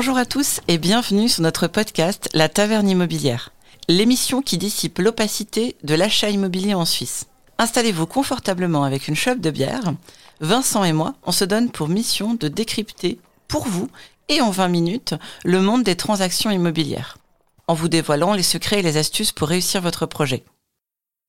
Bonjour 0.00 0.16
à 0.16 0.26
tous 0.26 0.60
et 0.68 0.78
bienvenue 0.78 1.28
sur 1.28 1.42
notre 1.42 1.66
podcast 1.66 2.28
La 2.32 2.48
Taverne 2.48 2.88
Immobilière, 2.88 3.50
l'émission 3.88 4.42
qui 4.42 4.56
dissipe 4.56 5.00
l'opacité 5.00 5.74
de 5.82 5.96
l'achat 5.96 6.30
immobilier 6.30 6.72
en 6.72 6.84
Suisse. 6.84 7.26
Installez-vous 7.58 8.06
confortablement 8.06 8.84
avec 8.84 9.08
une 9.08 9.16
chope 9.16 9.40
de 9.40 9.50
bière. 9.50 9.92
Vincent 10.38 10.84
et 10.84 10.92
moi, 10.92 11.14
on 11.24 11.32
se 11.32 11.44
donne 11.44 11.72
pour 11.72 11.88
mission 11.88 12.34
de 12.34 12.46
décrypter 12.46 13.18
pour 13.48 13.66
vous 13.66 13.88
et 14.28 14.40
en 14.40 14.52
20 14.52 14.68
minutes 14.68 15.14
le 15.44 15.60
monde 15.60 15.82
des 15.82 15.96
transactions 15.96 16.52
immobilières, 16.52 17.18
en 17.66 17.74
vous 17.74 17.88
dévoilant 17.88 18.34
les 18.34 18.44
secrets 18.44 18.78
et 18.78 18.82
les 18.82 18.98
astuces 18.98 19.32
pour 19.32 19.48
réussir 19.48 19.82
votre 19.82 20.06
projet. 20.06 20.44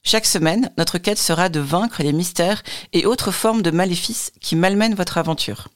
Chaque 0.04 0.28
semaine, 0.28 0.70
notre 0.78 1.00
quête 1.00 1.18
sera 1.18 1.50
de 1.50 1.60
vaincre 1.60 2.04
les 2.04 2.14
mystères 2.14 2.62
et 2.94 3.08
autres 3.08 3.32
formes 3.32 3.64
de 3.64 3.72
maléfices 3.72 4.32
qui 4.42 4.56
malmènent 4.56 4.94
votre 4.94 5.18
aventure. 5.18 5.70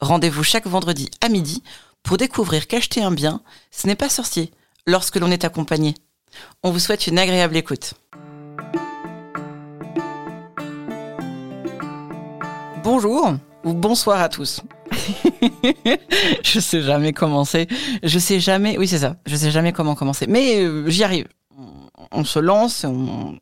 Rendez-vous 0.00 0.42
chaque 0.42 0.66
vendredi 0.66 1.08
à 1.20 1.28
midi 1.28 1.62
pour 2.02 2.16
découvrir 2.16 2.66
qu'acheter 2.66 3.02
un 3.02 3.12
bien, 3.12 3.42
ce 3.70 3.86
n'est 3.86 3.96
pas 3.96 4.08
sorcier 4.08 4.50
lorsque 4.86 5.16
l'on 5.16 5.30
est 5.30 5.44
accompagné. 5.44 5.94
On 6.62 6.70
vous 6.70 6.78
souhaite 6.78 7.06
une 7.06 7.18
agréable 7.18 7.56
écoute. 7.56 7.94
Bonjour 12.82 13.34
ou 13.64 13.74
bonsoir 13.74 14.20
à 14.20 14.28
tous. 14.28 14.62
je 16.42 16.60
sais 16.60 16.82
jamais 16.82 17.12
commencer. 17.12 17.68
Je 18.02 18.18
sais 18.18 18.40
jamais. 18.40 18.78
Oui, 18.78 18.88
c'est 18.88 18.98
ça. 18.98 19.16
Je 19.26 19.36
sais 19.36 19.50
jamais 19.50 19.72
comment 19.72 19.94
commencer. 19.94 20.26
Mais 20.26 20.64
euh, 20.64 20.88
j'y 20.88 21.04
arrive. 21.04 21.28
On, 22.12 22.24
se 22.24 22.38
lance, 22.38 22.84
on 22.84 23.38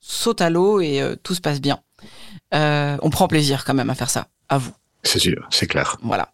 saute 0.00 0.40
à 0.40 0.50
l'eau 0.50 0.80
et 0.80 1.00
euh, 1.00 1.14
tout 1.22 1.34
se 1.34 1.40
passe 1.40 1.60
bien. 1.60 1.80
Euh, 2.54 2.96
on 3.02 3.10
prend 3.10 3.28
plaisir 3.28 3.64
quand 3.64 3.74
même 3.74 3.90
à 3.90 3.94
faire 3.94 4.10
ça. 4.10 4.26
À 4.48 4.58
vous. 4.58 4.72
C'est 5.02 5.18
sûr, 5.18 5.48
c'est 5.50 5.66
clair. 5.66 5.96
Voilà. 6.02 6.32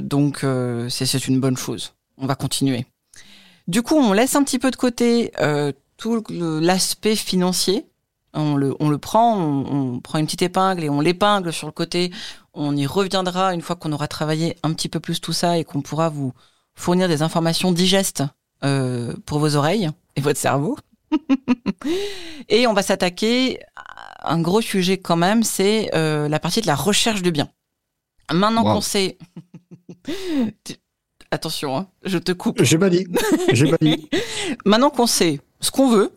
donc 0.00 0.44
c'est 0.88 1.28
une 1.28 1.40
bonne 1.40 1.56
chose. 1.56 1.94
On 2.18 2.26
va 2.26 2.34
continuer. 2.34 2.86
Du 3.66 3.82
coup, 3.82 3.96
on 3.96 4.12
laisse 4.12 4.36
un 4.36 4.44
petit 4.44 4.58
peu 4.58 4.70
de 4.70 4.76
côté 4.76 5.32
tout 5.96 6.22
l'aspect 6.30 7.16
financier 7.16 7.86
on 8.34 8.56
le, 8.56 8.74
on 8.80 8.88
le 8.88 8.98
prend, 8.98 9.40
on, 9.40 10.00
prend 10.00 10.18
une 10.18 10.26
petite 10.26 10.42
épingle 10.42 10.84
et 10.84 10.90
on 10.90 11.00
l'épingle 11.00 11.52
sur 11.52 11.66
le 11.66 11.72
côté. 11.72 12.12
On 12.52 12.76
y 12.76 12.86
reviendra 12.86 13.54
une 13.54 13.62
fois 13.62 13.76
qu'on 13.76 13.92
aura 13.92 14.08
travaillé 14.08 14.56
un 14.62 14.72
petit 14.72 14.88
peu 14.88 15.00
plus 15.00 15.20
tout 15.20 15.32
ça 15.32 15.58
et 15.58 15.64
qu'on 15.64 15.82
pourra 15.82 16.08
vous 16.08 16.32
fournir 16.74 17.08
des 17.08 17.22
informations 17.22 17.72
digestes 17.72 18.24
euh, 18.64 19.14
pour 19.26 19.38
vos 19.38 19.56
oreilles 19.56 19.90
et 20.16 20.20
votre 20.20 20.38
cerveau. 20.38 20.76
et 22.48 22.66
on 22.66 22.72
va 22.72 22.82
s'attaquer 22.82 23.60
un 24.24 24.40
gros 24.40 24.60
sujet 24.60 24.98
quand 24.98 25.16
même, 25.16 25.42
c'est 25.42 25.90
euh, 25.94 26.28
la 26.28 26.38
partie 26.38 26.60
de 26.60 26.66
la 26.66 26.74
recherche 26.74 27.22
de 27.22 27.30
biens. 27.30 27.50
Maintenant 28.32 28.62
qu'on 28.64 28.80
sait... 28.80 29.18
Attention, 31.30 31.76
hein, 31.76 31.88
je 32.04 32.18
te 32.18 32.30
coupe. 32.30 32.62
J'ai 32.62 32.78
pas 32.78 32.90
dit. 32.90 33.08
J'ai 33.52 33.68
pas 33.68 33.78
dit. 33.80 34.08
Maintenant 34.64 34.90
qu'on 34.90 35.08
sait 35.08 35.40
ce 35.58 35.72
qu'on 35.72 35.90
veut, 35.90 36.12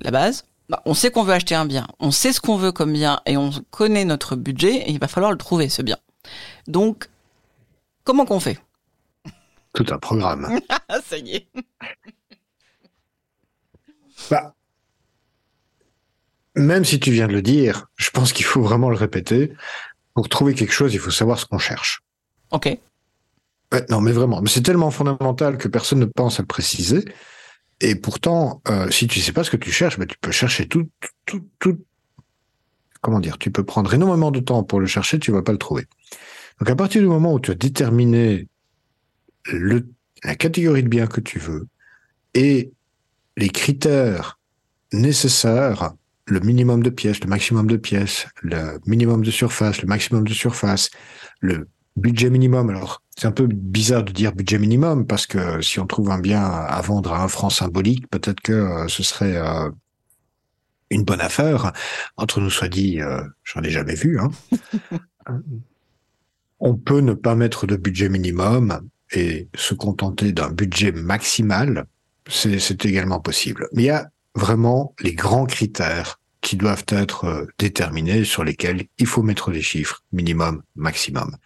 la 0.00 0.10
base, 0.10 0.44
bah, 0.68 0.82
on 0.86 0.94
sait 0.94 1.10
qu'on 1.10 1.22
veut 1.22 1.34
acheter 1.34 1.54
un 1.54 1.66
bien, 1.66 1.86
on 2.00 2.10
sait 2.10 2.32
ce 2.32 2.40
qu'on 2.40 2.56
veut 2.56 2.72
comme 2.72 2.92
bien 2.92 3.20
et 3.26 3.36
on 3.36 3.50
connaît 3.70 4.04
notre 4.04 4.34
budget 4.34 4.76
et 4.76 4.90
il 4.90 4.98
va 4.98 5.08
falloir 5.08 5.30
le 5.30 5.38
trouver 5.38 5.68
ce 5.68 5.82
bien. 5.82 5.98
Donc, 6.66 7.08
comment 8.02 8.24
qu'on 8.24 8.40
fait? 8.40 8.58
Tout 9.74 9.86
un 9.90 9.98
programme. 9.98 10.58
Ça 11.06 11.18
y 11.18 11.36
est. 11.36 11.48
bah, 14.30 14.54
même 16.56 16.84
si 16.84 17.00
tu 17.00 17.10
viens 17.10 17.26
de 17.26 17.32
le 17.32 17.42
dire, 17.42 17.86
je 17.96 18.10
pense 18.10 18.32
qu'il 18.32 18.44
faut 18.44 18.62
vraiment 18.62 18.90
le 18.90 18.96
répéter. 18.96 19.52
Pour 20.14 20.28
trouver 20.28 20.54
quelque 20.54 20.72
chose, 20.72 20.94
il 20.94 21.00
faut 21.00 21.10
savoir 21.10 21.38
ce 21.38 21.46
qu'on 21.46 21.58
cherche. 21.58 22.02
Ok. 22.52 22.78
non, 23.88 24.00
mais 24.00 24.12
vraiment, 24.12 24.40
c'est 24.46 24.62
tellement 24.62 24.90
fondamental 24.90 25.58
que 25.58 25.66
personne 25.66 25.98
ne 25.98 26.04
pense 26.04 26.38
à 26.38 26.42
le 26.42 26.46
préciser. 26.46 27.04
Et 27.80 27.96
pourtant, 27.96 28.62
euh, 28.68 28.88
si 28.90 29.08
tu 29.08 29.20
sais 29.20 29.32
pas 29.32 29.42
ce 29.42 29.50
que 29.50 29.56
tu 29.56 29.72
cherches, 29.72 29.98
bah, 29.98 30.06
tu 30.06 30.16
peux 30.20 30.30
chercher 30.30 30.68
tout, 30.68 30.88
tout, 31.26 31.44
tout. 31.58 31.78
Comment 33.00 33.20
dire? 33.20 33.36
Tu 33.38 33.50
peux 33.50 33.64
prendre 33.64 33.92
énormément 33.92 34.30
de 34.30 34.40
temps 34.40 34.62
pour 34.62 34.80
le 34.80 34.86
chercher, 34.86 35.18
tu 35.18 35.32
vas 35.32 35.42
pas 35.42 35.52
le 35.52 35.58
trouver. 35.58 35.86
Donc 36.60 36.70
à 36.70 36.76
partir 36.76 37.02
du 37.02 37.08
moment 37.08 37.34
où 37.34 37.40
tu 37.40 37.50
as 37.50 37.56
déterminé 37.56 38.48
le, 39.46 39.88
la 40.22 40.36
catégorie 40.36 40.84
de 40.84 40.88
biens 40.88 41.08
que 41.08 41.20
tu 41.20 41.38
veux 41.38 41.66
et 42.34 42.72
les 43.36 43.48
critères 43.48 44.38
nécessaires, 44.92 45.94
le 46.26 46.40
minimum 46.40 46.82
de 46.82 46.90
pièces, 46.90 47.20
le 47.20 47.28
maximum 47.28 47.66
de 47.66 47.76
pièces, 47.76 48.26
le 48.42 48.80
minimum 48.86 49.22
de 49.22 49.30
surface, 49.30 49.82
le 49.82 49.88
maximum 49.88 50.26
de 50.26 50.32
surface, 50.32 50.90
le 51.40 51.68
budget 51.96 52.30
minimum. 52.30 52.70
Alors, 52.70 53.02
c'est 53.16 53.26
un 53.26 53.32
peu 53.32 53.46
bizarre 53.46 54.04
de 54.04 54.12
dire 54.12 54.32
budget 54.32 54.58
minimum 54.58 55.06
parce 55.06 55.26
que 55.26 55.60
si 55.60 55.78
on 55.78 55.86
trouve 55.86 56.10
un 56.10 56.18
bien 56.18 56.42
à 56.42 56.80
vendre 56.80 57.12
à 57.12 57.22
un 57.22 57.28
franc 57.28 57.50
symbolique, 57.50 58.08
peut-être 58.08 58.40
que 58.40 58.52
euh, 58.52 58.88
ce 58.88 59.02
serait 59.02 59.36
euh, 59.36 59.70
une 60.90 61.04
bonne 61.04 61.20
affaire. 61.20 61.72
Entre 62.16 62.40
nous 62.40 62.50
soit 62.50 62.68
dit, 62.68 63.00
euh, 63.00 63.22
j'en 63.44 63.62
ai 63.62 63.70
jamais 63.70 63.94
vu. 63.94 64.18
Hein. 64.18 64.30
on 66.60 66.74
peut 66.74 67.00
ne 67.00 67.14
pas 67.14 67.34
mettre 67.34 67.66
de 67.66 67.76
budget 67.76 68.08
minimum 68.08 68.80
et 69.12 69.48
se 69.54 69.74
contenter 69.74 70.32
d'un 70.32 70.50
budget 70.50 70.92
maximal. 70.92 71.86
C'est 72.26 72.84
également 72.86 73.20
possible. 73.20 73.68
Mais 73.72 73.82
il 73.82 73.86
y 73.86 73.90
a 73.90 74.10
vraiment 74.34 74.94
les 75.00 75.14
grands 75.14 75.46
critères 75.46 76.20
qui 76.40 76.56
doivent 76.56 76.84
être 76.88 77.46
déterminés 77.58 78.24
sur 78.24 78.44
lesquels 78.44 78.84
il 78.98 79.06
faut 79.06 79.22
mettre 79.22 79.50
des 79.50 79.62
chiffres 79.62 80.02
minimum, 80.12 80.62
maximum. 80.76 81.36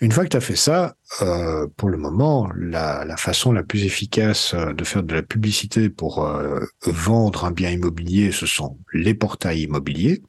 Une 0.00 0.12
fois 0.12 0.24
que 0.24 0.30
tu 0.30 0.36
as 0.36 0.40
fait 0.40 0.56
ça, 0.56 0.96
euh, 1.22 1.66
pour 1.76 1.88
le 1.88 1.96
moment, 1.96 2.50
la, 2.56 3.16
façon 3.16 3.52
la 3.52 3.62
plus 3.62 3.84
efficace 3.84 4.52
euh, 4.54 4.72
de 4.72 4.84
faire 4.84 5.02
de 5.02 5.14
la 5.14 5.22
publicité 5.22 5.88
pour 5.88 6.26
euh, 6.26 6.60
vendre 6.84 7.44
un 7.44 7.52
bien 7.52 7.70
immobilier, 7.70 8.32
ce 8.32 8.46
sont 8.46 8.78
les 8.92 9.14
portails 9.14 9.62
immobiliers. 9.62 10.22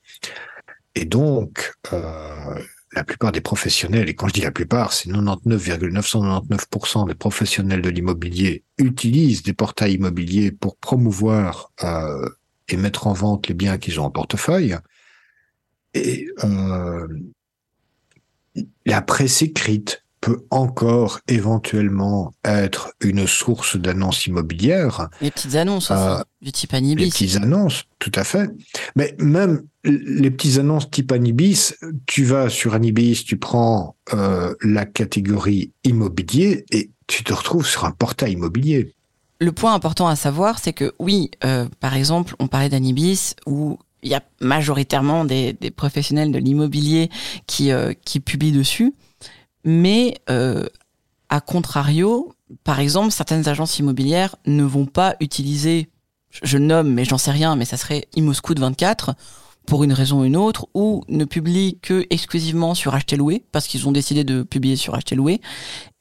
Et 0.93 1.05
donc, 1.05 1.73
euh, 1.93 2.59
la 2.95 3.03
plupart 3.03 3.31
des 3.33 3.41
professionnels, 3.41 4.07
et 4.09 4.15
quand 4.15 4.29
je 4.29 4.33
dis 4.33 4.41
la 4.41 4.51
plupart, 4.51 4.93
c'est 4.93 5.09
99,999% 5.09 7.07
des 7.07 7.15
professionnels 7.15 7.81
de 7.81 7.89
l'immobilier 7.89 8.63
utilisent 8.77 9.43
des 9.43 9.51
portails 9.53 9.95
immobiliers 9.95 10.51
pour 10.51 10.77
promouvoir 10.77 11.73
euh, 11.83 12.29
et 12.69 12.77
mettre 12.77 13.07
en 13.07 13.13
vente 13.13 13.49
les 13.49 13.53
biens 13.53 13.77
qu'ils 13.77 13.99
ont 13.99 14.05
en 14.05 14.11
portefeuille. 14.11 14.77
Et 15.93 16.27
euh, 16.45 17.07
la 18.85 19.01
presse 19.01 19.41
écrite 19.41 20.04
peut 20.25 20.43
encore 20.49 21.19
éventuellement 21.27 22.33
être 22.43 22.93
une 22.99 23.27
source 23.27 23.77
d'annonces 23.77 24.25
immobilières. 24.25 25.07
Les 25.21 25.29
petites 25.29 25.53
annonces 25.53 25.91
aussi, 25.91 26.01
euh, 26.01 26.23
du 26.41 26.51
type 26.51 26.73
Anibis. 26.73 27.03
Les 27.03 27.11
petites 27.11 27.35
annonces, 27.35 27.83
tout 27.99 28.11
à 28.15 28.23
fait. 28.23 28.49
Mais 28.95 29.13
même 29.19 29.61
les 29.83 30.31
petites 30.31 30.57
annonces 30.57 30.89
type 30.89 31.11
Anibis, 31.11 31.75
tu 32.07 32.23
vas 32.23 32.49
sur 32.49 32.73
Anibis, 32.73 33.23
tu 33.23 33.37
prends 33.37 33.97
euh, 34.15 34.55
la 34.63 34.87
catégorie 34.87 35.71
immobilier 35.83 36.65
et 36.71 36.89
tu 37.05 37.23
te 37.23 37.31
retrouves 37.31 37.67
sur 37.67 37.85
un 37.85 37.91
portail 37.91 38.31
immobilier. 38.31 38.95
Le 39.39 39.51
point 39.51 39.75
important 39.75 40.07
à 40.07 40.15
savoir, 40.15 40.57
c'est 40.57 40.73
que 40.73 40.95
oui, 40.97 41.29
euh, 41.43 41.67
par 41.79 41.95
exemple, 41.95 42.33
on 42.39 42.47
parlait 42.47 42.69
d'Anibis 42.69 43.35
où 43.45 43.77
il 44.01 44.09
y 44.09 44.15
a 44.15 44.23
majoritairement 44.41 45.23
des, 45.23 45.53
des 45.53 45.69
professionnels 45.69 46.31
de 46.31 46.39
l'immobilier 46.39 47.11
qui, 47.45 47.71
euh, 47.71 47.93
qui 48.05 48.19
publient 48.19 48.51
dessus. 48.51 48.95
Mais 49.65 50.15
euh, 50.29 50.65
à 51.29 51.41
contrario, 51.41 52.33
par 52.63 52.79
exemple, 52.79 53.11
certaines 53.11 53.49
agences 53.49 53.79
immobilières 53.79 54.35
ne 54.45 54.63
vont 54.63 54.85
pas 54.85 55.15
utiliser, 55.19 55.89
je 56.43 56.57
nomme, 56.57 56.93
mais 56.93 57.03
j'en 57.03 57.17
sais 57.17 57.31
rien, 57.31 57.55
mais 57.55 57.65
ça 57.65 57.75
serait 57.75 58.07
Imoscout 58.15 58.55
24 58.57 59.15
pour 59.65 59.83
une 59.83 59.93
raison 59.93 60.21
ou 60.21 60.25
une 60.25 60.37
autre, 60.37 60.67
ou 60.75 61.03
ne 61.09 61.25
publient 61.25 61.79
que 61.81 62.05
exclusivement 62.11 62.75
sur 62.75 62.93
Acheter 62.93 63.17
Loué, 63.17 63.43
parce 63.51 63.65
qu'ils 63.65 63.87
ont 63.87 63.91
décidé 63.91 64.23
de 64.23 64.43
publier 64.43 64.75
sur 64.75 64.93
Acheter 64.93 65.15
Loué. 65.15 65.41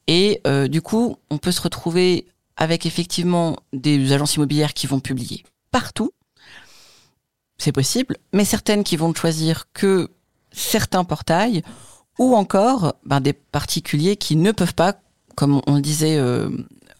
Et 0.07 0.39
euh, 0.45 0.67
du 0.67 0.83
coup, 0.83 1.17
on 1.31 1.39
peut 1.39 1.51
se 1.51 1.61
retrouver 1.61 2.27
avec 2.57 2.85
effectivement 2.85 3.57
des 3.73 4.13
agences 4.13 4.35
immobilières 4.35 4.75
qui 4.75 4.85
vont 4.85 4.99
publier 4.99 5.43
partout, 5.71 6.11
c'est 7.57 7.71
possible, 7.71 8.17
mais 8.31 8.45
certaines 8.45 8.83
qui 8.83 8.95
vont 8.97 9.13
choisir 9.13 9.65
que 9.73 10.09
certains 10.51 11.03
portails, 11.03 11.63
ou 12.19 12.35
encore 12.35 12.95
ben, 13.05 13.19
des 13.19 13.33
particuliers 13.33 14.15
qui 14.15 14.35
ne 14.35 14.51
peuvent 14.51 14.75
pas, 14.75 14.95
comme 15.35 15.61
on 15.67 15.75
le 15.75 15.81
disait 15.81 16.17
euh, 16.17 16.49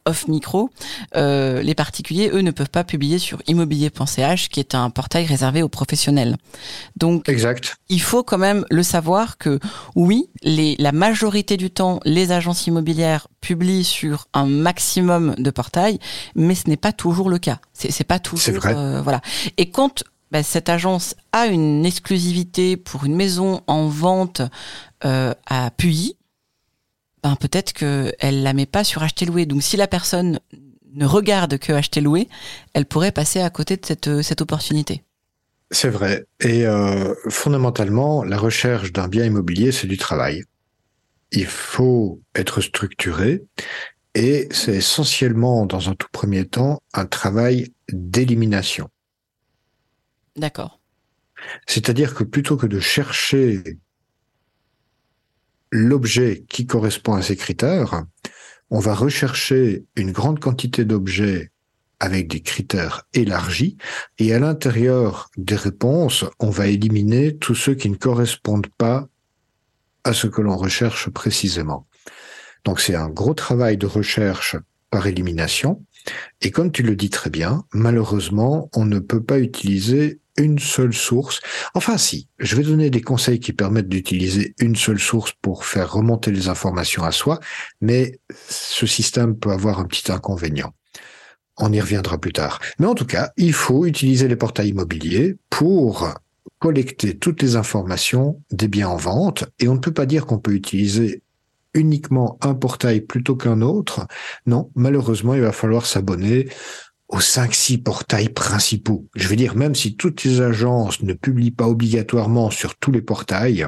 off 0.05 0.27
micro, 0.27 0.69
euh, 1.15 1.61
les 1.61 1.73
particuliers, 1.73 2.29
eux, 2.31 2.41
ne 2.41 2.51
peuvent 2.51 2.69
pas 2.69 2.83
publier 2.83 3.17
sur 3.17 3.41
immobilier.ch, 3.47 4.49
qui 4.49 4.59
est 4.59 4.75
un 4.75 4.89
portail 4.89 5.25
réservé 5.25 5.63
aux 5.63 5.69
professionnels. 5.69 6.37
Donc, 6.95 7.27
exact. 7.27 7.77
il 7.89 8.01
faut 8.01 8.23
quand 8.23 8.37
même 8.37 8.65
le 8.69 8.83
savoir 8.83 9.37
que 9.37 9.59
oui, 9.95 10.29
les, 10.43 10.75
la 10.77 10.91
majorité 10.91 11.57
du 11.57 11.71
temps, 11.71 11.99
les 12.05 12.31
agences 12.31 12.67
immobilières 12.67 13.27
publient 13.41 13.83
sur 13.83 14.27
un 14.33 14.45
maximum 14.45 15.35
de 15.37 15.49
portails, 15.49 15.99
mais 16.35 16.55
ce 16.55 16.69
n'est 16.69 16.77
pas 16.77 16.91
toujours 16.91 17.29
le 17.29 17.39
cas. 17.39 17.59
C'est 17.73 18.03
pas 18.03 18.19
toujours. 18.19 18.45
C'est 18.45 18.51
vrai. 18.51 18.75
Euh, 18.75 19.01
voilà. 19.01 19.21
Et 19.57 19.69
quand 19.69 20.03
bah, 20.31 20.43
cette 20.43 20.69
agence 20.69 21.15
a 21.31 21.47
une 21.47 21.85
exclusivité 21.85 22.77
pour 22.77 23.05
une 23.05 23.15
maison 23.15 23.61
en 23.67 23.87
vente 23.87 24.41
euh, 25.03 25.33
à 25.45 25.71
Puy, 25.71 26.17
ben 27.23 27.35
peut-être 27.35 27.73
qu'elle 27.73 28.43
la 28.43 28.53
met 28.53 28.65
pas 28.65 28.83
sur 28.83 29.03
acheter 29.03 29.25
louer. 29.25 29.45
Donc 29.45 29.63
si 29.63 29.77
la 29.77 29.87
personne 29.87 30.39
ne 30.93 31.05
regarde 31.05 31.57
que 31.57 31.73
acheter 31.73 32.01
louer, 32.01 32.29
elle 32.73 32.85
pourrait 32.85 33.11
passer 33.11 33.41
à 33.41 33.49
côté 33.49 33.77
de 33.77 33.85
cette, 33.85 34.21
cette 34.21 34.41
opportunité. 34.41 35.03
C'est 35.71 35.89
vrai. 35.89 36.25
Et 36.41 36.65
euh, 36.65 37.13
fondamentalement, 37.29 38.23
la 38.23 38.37
recherche 38.37 38.93
d'un 38.93 39.07
bien 39.07 39.25
immobilier, 39.25 39.71
c'est 39.71 39.87
du 39.87 39.97
travail. 39.97 40.43
Il 41.31 41.47
faut 41.47 42.21
être 42.35 42.61
structuré 42.61 43.43
et 44.13 44.47
c'est 44.51 44.75
essentiellement, 44.75 45.65
dans 45.65 45.89
un 45.89 45.95
tout 45.95 46.07
premier 46.11 46.45
temps, 46.45 46.81
un 46.93 47.05
travail 47.05 47.73
d'élimination. 47.91 48.89
D'accord. 50.35 50.79
C'est-à-dire 51.67 52.13
que 52.13 52.23
plutôt 52.23 52.57
que 52.57 52.67
de 52.67 52.79
chercher 52.79 53.77
l'objet 55.71 56.45
qui 56.49 56.65
correspond 56.65 57.13
à 57.13 57.21
ces 57.21 57.35
critères, 57.35 58.03
on 58.69 58.79
va 58.79 58.95
rechercher 58.95 59.85
une 59.95 60.11
grande 60.11 60.39
quantité 60.39 60.85
d'objets 60.85 61.51
avec 61.99 62.27
des 62.27 62.41
critères 62.41 63.03
élargis 63.13 63.77
et 64.19 64.33
à 64.33 64.39
l'intérieur 64.39 65.29
des 65.37 65.55
réponses, 65.55 66.25
on 66.39 66.49
va 66.49 66.67
éliminer 66.67 67.37
tous 67.37 67.55
ceux 67.55 67.75
qui 67.75 67.89
ne 67.89 67.95
correspondent 67.95 68.67
pas 68.77 69.07
à 70.03 70.13
ce 70.13 70.27
que 70.27 70.41
l'on 70.41 70.57
recherche 70.57 71.09
précisément. 71.09 71.87
Donc 72.63 72.79
c'est 72.79 72.95
un 72.95 73.09
gros 73.09 73.33
travail 73.33 73.77
de 73.77 73.85
recherche 73.85 74.57
par 74.89 75.07
élimination. 75.07 75.83
Et 76.41 76.51
comme 76.51 76.71
tu 76.71 76.83
le 76.83 76.95
dis 76.95 77.09
très 77.09 77.29
bien, 77.29 77.63
malheureusement, 77.73 78.69
on 78.73 78.85
ne 78.85 78.99
peut 78.99 79.23
pas 79.23 79.39
utiliser 79.39 80.19
une 80.37 80.59
seule 80.59 80.93
source. 80.93 81.41
Enfin 81.73 81.97
si, 81.97 82.27
je 82.39 82.55
vais 82.55 82.63
donner 82.63 82.89
des 82.89 83.01
conseils 83.01 83.39
qui 83.39 83.53
permettent 83.53 83.89
d'utiliser 83.89 84.53
une 84.59 84.75
seule 84.75 84.99
source 84.99 85.33
pour 85.41 85.65
faire 85.65 85.93
remonter 85.93 86.31
les 86.31 86.47
informations 86.47 87.03
à 87.03 87.11
soi, 87.11 87.39
mais 87.81 88.19
ce 88.49 88.85
système 88.85 89.37
peut 89.37 89.51
avoir 89.51 89.79
un 89.79 89.85
petit 89.85 90.11
inconvénient. 90.11 90.73
On 91.57 91.71
y 91.71 91.79
reviendra 91.79 92.17
plus 92.17 92.33
tard. 92.33 92.59
Mais 92.79 92.85
en 92.85 92.95
tout 92.95 93.05
cas, 93.05 93.31
il 93.37 93.53
faut 93.53 93.85
utiliser 93.85 94.27
les 94.27 94.35
portails 94.35 94.69
immobiliers 94.69 95.37
pour 95.49 96.13
collecter 96.59 97.17
toutes 97.17 97.41
les 97.41 97.55
informations 97.55 98.41
des 98.51 98.67
biens 98.67 98.89
en 98.89 98.97
vente 98.97 99.45
et 99.59 99.67
on 99.67 99.75
ne 99.75 99.79
peut 99.79 99.93
pas 99.93 100.05
dire 100.05 100.25
qu'on 100.25 100.39
peut 100.39 100.53
utiliser 100.53 101.21
uniquement 101.75 102.37
un 102.41 102.55
portail 102.55 103.01
plutôt 103.01 103.35
qu'un 103.35 103.61
autre. 103.61 104.07
Non, 104.45 104.71
malheureusement, 104.75 105.35
il 105.35 105.41
va 105.41 105.51
falloir 105.51 105.85
s'abonner 105.85 106.49
aux 107.07 107.19
5-6 107.19 107.83
portails 107.83 108.29
principaux. 108.29 109.07
Je 109.15 109.27
veux 109.27 109.35
dire, 109.35 109.55
même 109.55 109.75
si 109.75 109.95
toutes 109.95 110.23
les 110.23 110.41
agences 110.41 111.01
ne 111.01 111.13
publient 111.13 111.51
pas 111.51 111.67
obligatoirement 111.67 112.49
sur 112.49 112.75
tous 112.75 112.91
les 112.91 113.01
portails, 113.01 113.67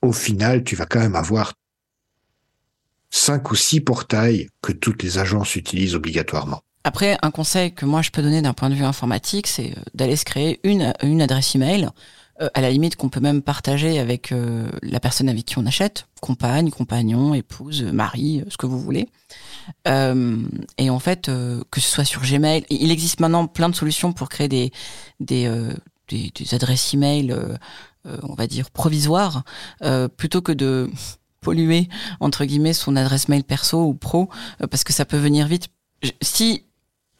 au 0.00 0.12
final, 0.12 0.64
tu 0.64 0.76
vas 0.76 0.86
quand 0.86 1.00
même 1.00 1.16
avoir 1.16 1.54
cinq 3.10 3.50
ou 3.50 3.56
six 3.56 3.80
portails 3.80 4.48
que 4.62 4.72
toutes 4.72 5.02
les 5.02 5.18
agences 5.18 5.54
utilisent 5.56 5.94
obligatoirement. 5.94 6.62
Après, 6.84 7.16
un 7.22 7.30
conseil 7.30 7.74
que 7.74 7.86
moi 7.86 8.02
je 8.02 8.10
peux 8.10 8.22
donner 8.22 8.42
d'un 8.42 8.54
point 8.54 8.70
de 8.70 8.74
vue 8.74 8.84
informatique, 8.84 9.46
c'est 9.46 9.70
euh, 9.70 9.82
d'aller 9.94 10.16
se 10.16 10.24
créer 10.24 10.58
une, 10.64 10.92
une 11.02 11.22
adresse 11.22 11.54
email, 11.54 11.88
euh, 12.40 12.48
à 12.54 12.60
la 12.60 12.70
limite 12.70 12.96
qu'on 12.96 13.08
peut 13.08 13.20
même 13.20 13.42
partager 13.42 13.98
avec 13.98 14.32
euh, 14.32 14.68
la 14.82 15.00
personne 15.00 15.28
avec 15.28 15.44
qui 15.44 15.58
on 15.58 15.66
achète, 15.66 16.06
compagne, 16.20 16.70
compagnon, 16.70 17.34
épouse, 17.34 17.82
mari, 17.82 18.42
ce 18.48 18.56
que 18.56 18.66
vous 18.66 18.80
voulez. 18.80 19.08
et 19.86 20.90
en 20.90 20.98
fait, 20.98 21.26
que 21.70 21.80
ce 21.80 21.88
soit 21.88 22.04
sur 22.04 22.22
Gmail, 22.22 22.64
il 22.70 22.90
existe 22.90 23.20
maintenant 23.20 23.46
plein 23.46 23.68
de 23.68 23.74
solutions 23.74 24.12
pour 24.12 24.28
créer 24.28 24.48
des, 24.48 24.72
des, 25.20 25.50
des, 26.08 26.32
des 26.34 26.54
adresses 26.54 26.94
email, 26.94 27.34
on 28.04 28.34
va 28.34 28.46
dire, 28.46 28.70
provisoires, 28.70 29.44
plutôt 30.16 30.42
que 30.42 30.52
de 30.52 30.90
polluer 31.40 31.88
entre 32.20 32.44
guillemets 32.44 32.72
son 32.72 32.94
adresse 32.94 33.28
mail 33.28 33.42
perso 33.42 33.84
ou 33.84 33.94
pro 33.94 34.28
parce 34.70 34.84
que 34.84 34.92
ça 34.92 35.04
peut 35.04 35.16
venir 35.16 35.48
vite 35.48 35.66
si 36.20 36.66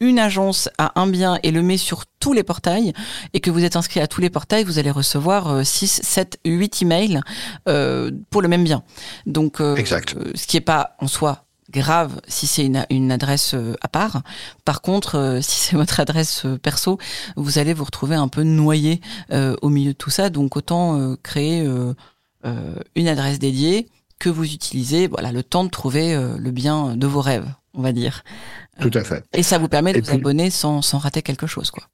une 0.02 0.18
agence 0.18 0.68
a 0.78 1.00
un 1.00 1.06
bien 1.06 1.38
et 1.44 1.52
le 1.52 1.62
met 1.62 1.76
sur 1.76 2.04
tous 2.18 2.32
les 2.32 2.42
portails 2.42 2.92
et 3.32 3.40
que 3.40 3.50
vous 3.50 3.64
êtes 3.64 3.76
inscrit 3.76 4.00
à 4.00 4.08
tous 4.08 4.20
les 4.20 4.30
portails, 4.30 4.64
vous 4.64 4.78
allez 4.78 4.90
recevoir 4.90 5.64
6, 5.64 6.00
7, 6.02 6.40
8 6.44 6.82
emails 6.82 7.20
euh, 7.68 8.10
pour 8.30 8.42
le 8.42 8.48
même 8.48 8.64
bien. 8.64 8.82
Donc, 9.26 9.60
euh, 9.60 9.76
exact. 9.76 10.16
Euh, 10.16 10.32
ce 10.34 10.46
qui 10.46 10.56
est 10.56 10.60
pas 10.60 10.96
en 10.98 11.06
soi 11.06 11.44
grave 11.70 12.20
si 12.28 12.46
c'est 12.46 12.66
une, 12.66 12.84
une, 12.90 13.12
adresse 13.12 13.54
à 13.80 13.88
part. 13.88 14.22
Par 14.64 14.82
contre, 14.82 15.16
euh, 15.16 15.40
si 15.40 15.60
c'est 15.60 15.76
votre 15.82 16.00
adresse 16.00 16.46
perso, 16.62 16.98
vous 17.36 17.58
allez 17.58 17.72
vous 17.72 17.84
retrouver 17.84 18.16
un 18.16 18.28
peu 18.28 18.42
noyé 18.42 19.00
au 19.30 19.68
milieu 19.68 19.92
de 19.92 19.96
tout 19.96 20.10
ça. 20.10 20.30
Donc, 20.30 20.56
autant 20.56 21.16
créer 21.22 21.64
une 22.94 23.08
adresse 23.08 23.38
dédiée 23.38 23.88
que 24.18 24.28
vous 24.28 24.52
utilisez, 24.52 25.06
voilà, 25.06 25.32
le 25.32 25.42
temps 25.42 25.64
de 25.64 25.70
trouver 25.70 26.14
le 26.14 26.50
bien 26.50 26.96
de 26.96 27.06
vos 27.06 27.20
rêves, 27.20 27.48
on 27.74 27.82
va 27.82 27.92
dire. 27.92 28.24
Tout 28.80 28.90
à 28.94 29.04
fait. 29.04 29.24
Et 29.32 29.42
ça 29.42 29.58
vous 29.58 29.68
permet 29.68 29.92
de 29.92 30.00
vous 30.00 30.12
abonner 30.12 30.50
sans, 30.50 30.82
sans 30.82 30.98
rater 30.98 31.22
quelque 31.22 31.46
chose, 31.46 31.70
quoi. 31.70 31.84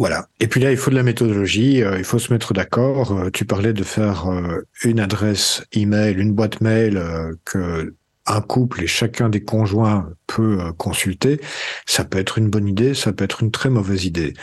Voilà. 0.00 0.28
Et 0.38 0.46
puis 0.46 0.60
là, 0.60 0.70
il 0.70 0.76
faut 0.76 0.90
de 0.90 0.96
la 0.96 1.02
méthodologie, 1.02 1.82
euh, 1.82 1.98
il 1.98 2.04
faut 2.04 2.18
se 2.18 2.32
mettre 2.32 2.54
d'accord. 2.54 3.12
Euh, 3.12 3.30
tu 3.30 3.44
parlais 3.44 3.72
de 3.72 3.82
faire 3.82 4.30
euh, 4.30 4.66
une 4.82 5.00
adresse 5.00 5.64
email, 5.72 6.14
une 6.14 6.32
boîte 6.32 6.60
mail 6.60 7.02
que 7.44 7.94
un 8.26 8.40
couple 8.40 8.82
et 8.82 8.86
chacun 8.86 9.28
des 9.28 9.42
conjoints 9.42 10.08
peut 10.26 10.72
consulter. 10.76 11.40
Ça 11.86 12.04
peut 12.04 12.18
être 12.18 12.38
une 12.38 12.48
bonne 12.48 12.68
idée, 12.68 12.94
ça 12.94 13.12
peut 13.12 13.24
être 13.24 13.42
une 13.42 13.50
très 13.50 13.70
mauvaise 13.70 14.04
idée. 14.04 14.34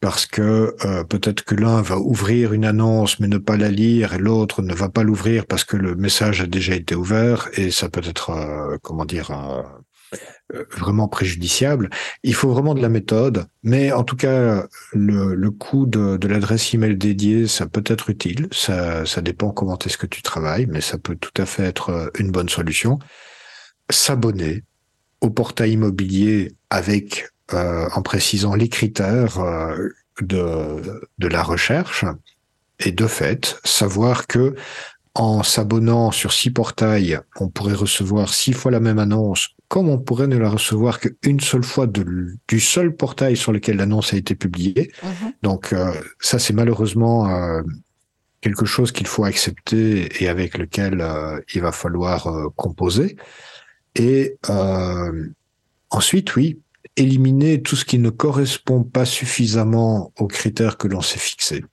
Parce 0.00 0.24
que 0.26 0.74
peut-être 1.04 1.44
que 1.44 1.54
l'un 1.54 1.82
va 1.82 1.98
ouvrir 1.98 2.52
une 2.52 2.64
annonce 2.64 3.20
mais 3.20 3.28
ne 3.28 3.38
pas 3.38 3.56
la 3.56 3.70
lire 3.70 4.14
et 4.14 4.18
l'autre 4.18 4.62
ne 4.62 4.74
va 4.74 4.88
pas 4.88 5.02
l'ouvrir 5.02 5.46
parce 5.46 5.64
que 5.64 5.76
le 5.76 5.94
message 5.94 6.40
a 6.40 6.46
déjà 6.46 6.74
été 6.74 6.94
ouvert 6.94 7.48
et 7.54 7.70
ça 7.70 7.88
peut 7.88 8.02
être, 8.04 8.78
comment 8.82 9.04
dire, 9.04 9.30
vraiment 10.70 11.08
préjudiciable. 11.08 11.90
Il 12.22 12.34
faut 12.34 12.50
vraiment 12.50 12.74
de 12.74 12.82
la 12.82 12.88
méthode, 12.88 13.46
mais 13.62 13.92
en 13.92 14.04
tout 14.04 14.16
cas, 14.16 14.66
le, 14.92 15.34
le 15.34 15.50
coût 15.50 15.86
de, 15.86 16.16
de 16.16 16.28
l'adresse 16.28 16.74
email 16.74 16.96
dédiée, 16.96 17.46
ça 17.46 17.66
peut 17.66 17.84
être 17.86 18.10
utile. 18.10 18.48
Ça, 18.52 19.06
ça 19.06 19.20
dépend 19.20 19.50
comment 19.50 19.78
est-ce 19.78 19.98
que 19.98 20.06
tu 20.06 20.22
travailles, 20.22 20.66
mais 20.66 20.80
ça 20.80 20.98
peut 20.98 21.16
tout 21.16 21.42
à 21.42 21.46
fait 21.46 21.64
être 21.64 21.90
euh, 21.90 22.08
une 22.18 22.30
bonne 22.30 22.48
solution. 22.48 22.98
S'abonner 23.90 24.64
au 25.20 25.30
portail 25.30 25.72
immobilier 25.72 26.52
avec, 26.70 27.28
euh, 27.52 27.88
en 27.94 28.02
précisant 28.02 28.54
les 28.54 28.68
critères 28.68 29.38
de, 30.20 31.00
de 31.18 31.28
la 31.28 31.42
recherche, 31.42 32.04
et 32.80 32.90
de 32.90 33.06
fait, 33.06 33.58
savoir 33.64 34.26
que 34.26 34.54
en 35.14 35.44
s'abonnant 35.44 36.10
sur 36.10 36.32
six 36.32 36.50
portails, 36.50 37.20
on 37.38 37.48
pourrait 37.48 37.74
recevoir 37.74 38.34
six 38.34 38.52
fois 38.52 38.72
la 38.72 38.80
même 38.80 38.98
annonce, 38.98 39.50
comme 39.68 39.88
on 39.88 39.98
pourrait 39.98 40.26
ne 40.26 40.36
la 40.36 40.50
recevoir 40.50 40.98
qu'une 40.98 41.40
seule 41.40 41.62
fois 41.62 41.86
de, 41.86 42.36
du 42.48 42.60
seul 42.60 42.94
portail 42.94 43.36
sur 43.36 43.52
lequel 43.52 43.76
l'annonce 43.76 44.12
a 44.12 44.16
été 44.16 44.34
publiée. 44.34 44.92
Mhm. 45.02 45.32
Donc 45.42 45.72
euh, 45.72 45.92
ça, 46.18 46.40
c'est 46.40 46.52
malheureusement 46.52 47.28
euh, 47.28 47.62
quelque 48.40 48.66
chose 48.66 48.90
qu'il 48.90 49.06
faut 49.06 49.24
accepter 49.24 50.22
et 50.22 50.28
avec 50.28 50.58
lequel 50.58 51.00
euh, 51.00 51.40
il 51.54 51.60
va 51.60 51.70
falloir 51.70 52.28
composer. 52.56 53.16
Et 53.94 54.36
ensuite, 55.90 56.34
oui, 56.34 56.60
éliminer 56.96 57.62
tout 57.62 57.76
ce 57.76 57.84
qui 57.84 58.00
ne 58.00 58.10
correspond 58.10 58.82
pas 58.82 59.04
suffisamment 59.04 60.12
aux 60.18 60.26
critères 60.26 60.76
que 60.76 60.88
l'on 60.88 61.00
s'est 61.00 61.20
fixés. 61.20 61.64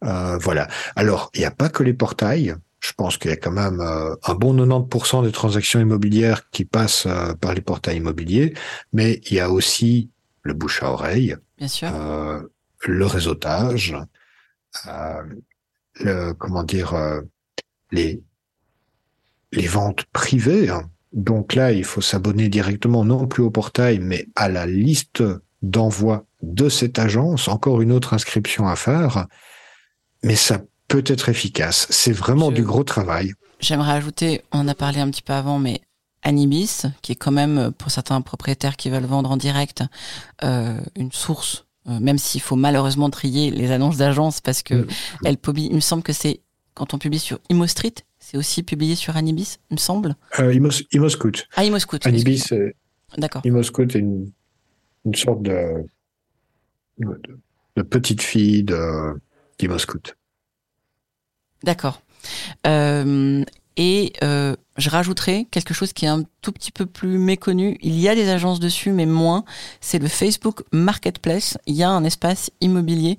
voilà. 0.00 0.66
Alors, 0.96 1.30
il 1.34 1.38
n'y 1.38 1.44
a 1.44 1.52
pas 1.52 1.68
que 1.68 1.84
les 1.84 1.94
portails 1.94 2.56
je 2.82 2.92
pense 2.94 3.16
qu'il 3.16 3.30
y 3.30 3.34
a 3.34 3.36
quand 3.36 3.52
même 3.52 3.80
euh, 3.80 4.14
un 4.24 4.34
bon 4.34 4.54
90% 4.54 5.24
des 5.24 5.32
transactions 5.32 5.80
immobilières 5.80 6.50
qui 6.50 6.64
passent 6.64 7.06
euh, 7.06 7.32
par 7.34 7.54
les 7.54 7.60
portails 7.60 7.98
immobiliers, 7.98 8.54
mais 8.92 9.20
il 9.30 9.34
y 9.34 9.40
a 9.40 9.50
aussi 9.50 10.10
le 10.42 10.52
bouche 10.52 10.82
à 10.82 10.90
oreille, 10.90 11.36
Bien 11.58 11.68
sûr. 11.68 11.88
Euh, 11.94 12.40
le 12.84 13.06
réseautage, 13.06 13.96
le, 15.94 16.32
comment 16.32 16.64
dire, 16.64 16.94
les 17.92 18.24
les 19.52 19.66
ventes 19.68 20.04
privées. 20.12 20.68
Hein. 20.68 20.90
Donc 21.12 21.54
là, 21.54 21.70
il 21.70 21.84
faut 21.84 22.00
s'abonner 22.00 22.48
directement 22.48 23.04
non 23.04 23.28
plus 23.28 23.44
au 23.44 23.50
portail, 23.50 24.00
mais 24.00 24.26
à 24.34 24.48
la 24.48 24.66
liste 24.66 25.22
d'envoi 25.60 26.26
de 26.40 26.68
cette 26.68 26.98
agence. 26.98 27.46
Encore 27.46 27.82
une 27.82 27.92
autre 27.92 28.14
inscription 28.14 28.66
à 28.66 28.74
faire, 28.74 29.28
mais 30.24 30.34
ça 30.34 30.62
peut 30.92 31.02
être 31.06 31.30
efficace. 31.30 31.86
C'est 31.88 32.12
vraiment 32.12 32.50
du 32.50 32.62
gros 32.62 32.84
travail. 32.84 33.32
J'aimerais 33.60 33.92
ajouter, 33.92 34.42
on 34.52 34.58
en 34.58 34.68
a 34.68 34.74
parlé 34.74 35.00
un 35.00 35.10
petit 35.10 35.22
peu 35.22 35.32
avant, 35.32 35.58
mais 35.58 35.80
Anibis, 36.22 36.82
qui 37.00 37.12
est 37.12 37.16
quand 37.16 37.30
même, 37.30 37.72
pour 37.78 37.90
certains 37.90 38.20
propriétaires 38.20 38.76
qui 38.76 38.90
veulent 38.90 39.06
vendre 39.06 39.30
en 39.30 39.38
direct, 39.38 39.82
euh, 40.44 40.78
une 40.94 41.10
source, 41.10 41.64
euh, 41.88 41.98
même 41.98 42.18
s'il 42.18 42.42
faut 42.42 42.56
malheureusement 42.56 43.08
trier 43.08 43.50
les 43.50 43.70
annonces 43.70 43.96
d'agence 43.96 44.42
parce 44.42 44.62
que 44.62 44.74
mm. 44.74 44.86
elle 45.24 45.38
publie, 45.38 45.68
il 45.70 45.76
me 45.76 45.80
semble 45.80 46.02
que 46.02 46.12
c'est, 46.12 46.40
quand 46.74 46.92
on 46.92 46.98
publie 46.98 47.18
sur 47.18 47.38
Imo 47.48 47.66
Street, 47.66 47.94
c'est 48.18 48.36
aussi 48.36 48.62
publié 48.62 48.94
sur 48.94 49.16
Anibis, 49.16 49.60
il 49.70 49.74
me 49.74 49.80
semble. 49.80 50.14
Euh, 50.40 50.52
Imo, 50.52 51.08
Scout. 51.08 51.48
Ah, 51.56 51.64
Imo 51.64 51.78
Scout. 51.78 52.06
Anibis, 52.06 52.50
D'accord. 53.16 53.40
Imo 53.46 53.62
Scout 53.62 53.96
est 53.96 53.98
une, 53.98 54.30
une 55.06 55.14
sorte 55.14 55.42
de, 55.42 55.86
de, 56.98 57.82
petite 57.82 58.20
fille 58.20 58.62
de 58.62 59.18
d'Imo 59.58 59.78
Scout. 59.78 60.16
D'accord. 61.62 62.02
Euh, 62.66 63.44
et 63.76 64.12
euh, 64.22 64.54
je 64.76 64.90
rajouterai 64.90 65.46
quelque 65.50 65.72
chose 65.72 65.92
qui 65.92 66.04
est 66.04 66.08
un 66.08 66.24
tout 66.42 66.52
petit 66.52 66.70
peu 66.70 66.84
plus 66.84 67.18
méconnu. 67.18 67.78
Il 67.80 67.98
y 67.98 68.08
a 68.08 68.14
des 68.14 68.28
agences 68.28 68.60
dessus, 68.60 68.92
mais 68.92 69.06
moins. 69.06 69.44
C'est 69.80 69.98
le 69.98 70.08
Facebook 70.08 70.62
Marketplace. 70.72 71.56
Il 71.66 71.74
y 71.74 71.82
a 71.82 71.88
un 71.88 72.04
espace 72.04 72.50
immobilier 72.60 73.18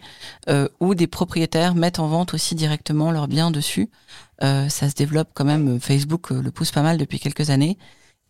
euh, 0.50 0.67
où 0.79 0.93
des 0.93 1.07
propriétaires 1.07 1.73
mettent 1.73 2.00
en 2.00 2.07
vente 2.07 2.33
aussi 2.35 2.53
directement 2.53 3.12
leurs 3.12 3.27
biens 3.27 3.50
dessus. 3.50 3.89
Euh, 4.43 4.69
ça 4.69 4.89
se 4.89 4.95
développe 4.95 5.29
quand 5.33 5.45
même. 5.45 5.79
Facebook 5.79 6.29
le 6.29 6.51
pousse 6.51 6.71
pas 6.71 6.83
mal 6.83 6.97
depuis 6.97 7.19
quelques 7.19 7.50
années. 7.50 7.77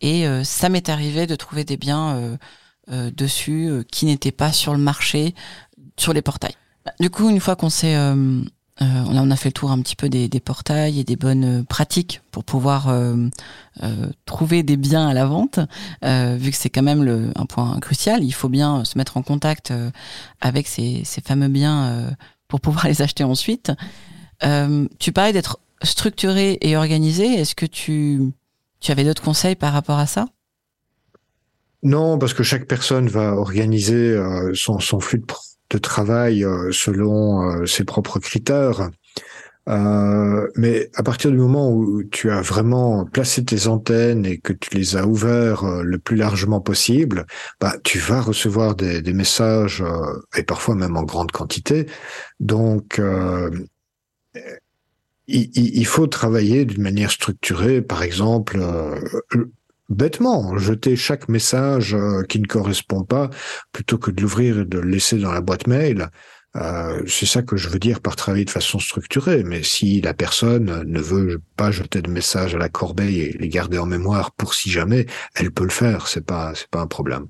Et 0.00 0.26
ça 0.42 0.68
m'est 0.68 0.90
arrivé 0.90 1.26
de 1.26 1.34
trouver 1.34 1.64
des 1.64 1.78
biens 1.78 2.36
dessus 2.88 3.84
qui 3.90 4.04
n'étaient 4.04 4.32
pas 4.32 4.52
sur 4.52 4.72
le 4.72 4.78
marché, 4.78 5.34
sur 5.96 6.12
les 6.12 6.20
portails. 6.20 6.56
Du 7.00 7.08
coup, 7.08 7.30
une 7.30 7.40
fois 7.40 7.56
qu'on 7.56 7.70
s'est 7.70 7.96
là, 8.80 9.22
on 9.22 9.30
a 9.30 9.36
fait 9.36 9.50
le 9.50 9.52
tour 9.52 9.70
un 9.70 9.80
petit 9.80 9.96
peu 9.96 10.08
des, 10.08 10.28
des 10.28 10.40
portails 10.40 10.98
et 10.98 11.04
des 11.04 11.16
bonnes 11.16 11.60
euh, 11.60 11.62
pratiques 11.62 12.22
pour 12.30 12.42
pouvoir 12.42 12.88
euh, 12.88 13.28
euh, 13.84 14.10
trouver 14.26 14.64
des 14.64 14.76
biens 14.76 15.06
à 15.06 15.14
la 15.14 15.24
vente, 15.24 15.60
euh, 16.04 16.36
vu 16.38 16.50
que 16.50 16.56
c'est 16.56 16.68
quand 16.68 16.82
même 16.82 17.04
le, 17.04 17.30
un 17.36 17.46
point 17.46 17.78
crucial. 17.78 18.24
Il 18.24 18.32
faut 18.32 18.48
bien 18.48 18.84
se 18.84 18.98
mettre 18.98 19.16
en 19.16 19.22
contact 19.22 19.72
avec 20.40 20.66
ces, 20.66 21.02
ces, 21.04 21.20
fameux 21.20 21.48
biens 21.48 22.10
pour 22.48 22.60
pouvoir 22.60 22.86
les 22.88 23.02
acheter 23.02 23.22
ensuite. 23.22 23.72
tu 24.98 25.12
parlais 25.12 25.32
d'être 25.32 25.60
structuré 25.82 26.58
et 26.60 26.76
organisé. 26.76 27.34
Est-ce 27.34 27.54
que 27.54 27.66
tu, 27.66 28.32
tu 28.80 28.90
avais 28.90 29.04
d'autres 29.04 29.22
conseils 29.22 29.54
par 29.54 29.72
rapport 29.72 29.98
à 29.98 30.06
ça? 30.06 30.26
Non, 31.84 32.18
parce 32.18 32.34
que 32.34 32.42
chaque 32.42 32.66
personne 32.66 33.06
va 33.06 33.34
organiser 33.34 34.18
son, 34.54 34.80
son 34.80 34.98
flux 34.98 35.18
de 35.18 35.24
de 35.74 35.78
travail 35.78 36.44
euh, 36.44 36.70
selon 36.72 37.42
euh, 37.42 37.66
ses 37.66 37.84
propres 37.84 38.18
critères. 38.18 38.90
Euh, 39.66 40.46
mais 40.56 40.90
à 40.94 41.02
partir 41.02 41.30
du 41.30 41.38
moment 41.38 41.70
où 41.70 42.02
tu 42.04 42.30
as 42.30 42.42
vraiment 42.42 43.06
placé 43.06 43.44
tes 43.44 43.66
antennes 43.66 44.26
et 44.26 44.38
que 44.38 44.52
tu 44.52 44.76
les 44.76 44.96
as 44.96 45.06
ouverts 45.06 45.64
le 45.82 45.98
plus 45.98 46.16
largement 46.16 46.60
possible, 46.60 47.26
bah, 47.60 47.74
tu 47.82 47.98
vas 47.98 48.20
recevoir 48.20 48.74
des, 48.74 49.00
messages 49.14 49.82
et 50.36 50.42
parfois 50.42 50.74
même 50.74 50.98
en 50.98 51.02
grande 51.02 51.32
quantité. 51.32 51.86
Donc, 52.40 53.00
il, 55.28 55.86
faut 55.86 56.08
travailler 56.08 56.66
d'une 56.66 56.82
manière 56.82 57.10
structurée. 57.10 57.80
Par 57.80 58.02
exemple, 58.02 58.58
bêtement, 59.88 60.56
jeter 60.56 60.96
chaque 60.96 61.28
message 61.28 61.94
euh, 61.94 62.22
qui 62.22 62.40
ne 62.40 62.46
correspond 62.46 63.04
pas 63.04 63.30
plutôt 63.72 63.98
que 63.98 64.10
de 64.10 64.22
l'ouvrir 64.22 64.60
et 64.60 64.64
de 64.64 64.78
le 64.78 64.88
laisser 64.88 65.18
dans 65.18 65.32
la 65.32 65.40
boîte 65.40 65.66
mail. 65.66 66.08
Euh, 66.56 67.02
c'est 67.08 67.26
ça 67.26 67.42
que 67.42 67.56
je 67.56 67.68
veux 67.68 67.80
dire 67.80 68.00
par 68.00 68.14
travailler 68.14 68.44
de 68.44 68.50
façon 68.50 68.78
structurée. 68.78 69.42
Mais 69.42 69.62
si 69.62 70.00
la 70.00 70.14
personne 70.14 70.84
ne 70.84 71.00
veut 71.00 71.42
pas 71.56 71.70
jeter 71.70 72.00
de 72.00 72.10
messages 72.10 72.54
à 72.54 72.58
la 72.58 72.68
corbeille 72.68 73.20
et 73.20 73.32
les 73.32 73.48
garder 73.48 73.78
en 73.78 73.86
mémoire 73.86 74.32
pour 74.32 74.54
si 74.54 74.70
jamais, 74.70 75.06
elle 75.34 75.50
peut 75.50 75.64
le 75.64 75.70
faire. 75.70 76.06
C'est 76.06 76.24
pas, 76.24 76.52
c'est 76.54 76.68
pas 76.68 76.80
un 76.80 76.86
problème. 76.86 77.26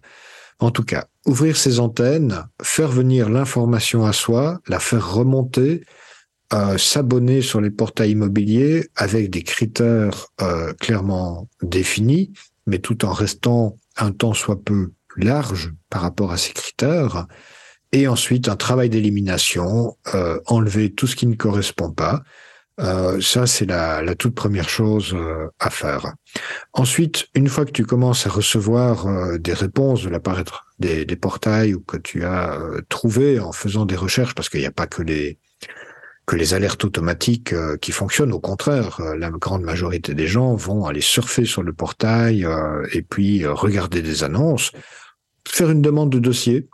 En 0.58 0.70
tout 0.70 0.84
cas, 0.84 1.06
ouvrir 1.26 1.56
ses 1.56 1.80
antennes, 1.80 2.44
faire 2.62 2.88
venir 2.88 3.28
l'information 3.28 4.04
à 4.04 4.12
soi, 4.12 4.61
la 4.68 4.78
faire 4.78 5.14
remonter, 5.14 5.82
s'abonner 6.76 7.42
sur 7.42 7.60
les 7.60 7.70
portails 7.70 8.12
immobiliers 8.12 8.88
avec 8.96 9.30
des 9.30 9.42
critères 9.42 10.28
euh, 10.40 10.72
clairement 10.74 11.48
définis, 11.62 12.32
mais 12.66 12.78
tout 12.78 13.04
en 13.04 13.12
restant 13.12 13.76
un 13.96 14.12
temps 14.12 14.34
soit 14.34 14.62
peu 14.62 14.92
large 15.16 15.72
par 15.90 16.02
rapport 16.02 16.32
à 16.32 16.36
ces 16.36 16.52
critères. 16.52 17.26
Et 17.92 18.08
ensuite, 18.08 18.48
un 18.48 18.56
travail 18.56 18.90
d'élimination, 18.90 19.96
euh, 20.14 20.40
enlever 20.46 20.92
tout 20.92 21.06
ce 21.06 21.16
qui 21.16 21.26
ne 21.26 21.36
correspond 21.36 21.92
pas. 21.92 22.22
Euh, 22.80 23.20
ça, 23.20 23.46
c'est 23.46 23.66
la, 23.66 24.02
la, 24.02 24.16
toute 24.16 24.34
première 24.34 24.68
chose 24.68 25.16
à 25.60 25.70
faire. 25.70 26.14
Ensuite, 26.72 27.28
une 27.36 27.48
fois 27.48 27.64
que 27.64 27.70
tu 27.70 27.86
commences 27.86 28.26
à 28.26 28.30
recevoir 28.30 29.38
des 29.38 29.54
réponses 29.54 30.02
de 30.02 30.08
la 30.08 30.18
part 30.18 30.42
des, 30.80 31.04
des 31.04 31.16
portails 31.16 31.74
ou 31.74 31.80
que 31.80 31.96
tu 31.96 32.24
as 32.24 32.58
trouvé 32.88 33.38
en 33.38 33.52
faisant 33.52 33.86
des 33.86 33.94
recherches, 33.94 34.34
parce 34.34 34.48
qu'il 34.48 34.60
n'y 34.60 34.66
a 34.66 34.72
pas 34.72 34.88
que 34.88 35.02
les 35.02 35.38
que 36.26 36.37
les 36.37 36.54
alertes 36.54 36.85
automatiques 36.85 37.52
euh, 37.52 37.76
qui 37.76 37.93
fonctionnent. 37.93 38.33
Au 38.33 38.40
contraire, 38.40 39.00
euh, 39.00 39.16
la 39.16 39.31
grande 39.31 39.62
majorité 39.62 40.14
des 40.14 40.26
gens 40.26 40.54
vont 40.54 40.87
aller 40.87 41.00
surfer 41.00 41.45
sur 41.45 41.62
le 41.62 41.73
portail 41.73 42.45
euh, 42.45 42.87
et 42.93 43.02
puis 43.02 43.47
regarder 43.47 44.00
des 44.00 44.25
annonces, 44.25 44.73
faire 45.47 45.71
une 45.71 45.83
demande 45.83 46.11
de 46.11 46.19
dossier. 46.19 46.69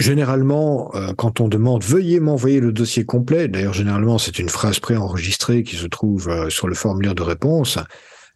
Généralement, 0.00 0.90
quand 1.16 1.38
on 1.38 1.46
demande 1.46 1.84
veuillez 1.84 2.18
m'envoyer 2.18 2.58
le 2.58 2.72
dossier 2.72 3.04
complet, 3.04 3.46
d'ailleurs 3.46 3.74
généralement 3.74 4.18
c'est 4.18 4.40
une 4.40 4.48
phrase 4.48 4.80
préenregistrée 4.80 5.62
qui 5.62 5.76
se 5.76 5.86
trouve 5.86 6.48
sur 6.48 6.66
le 6.66 6.74
formulaire 6.74 7.14
de 7.14 7.22
réponse, 7.22 7.78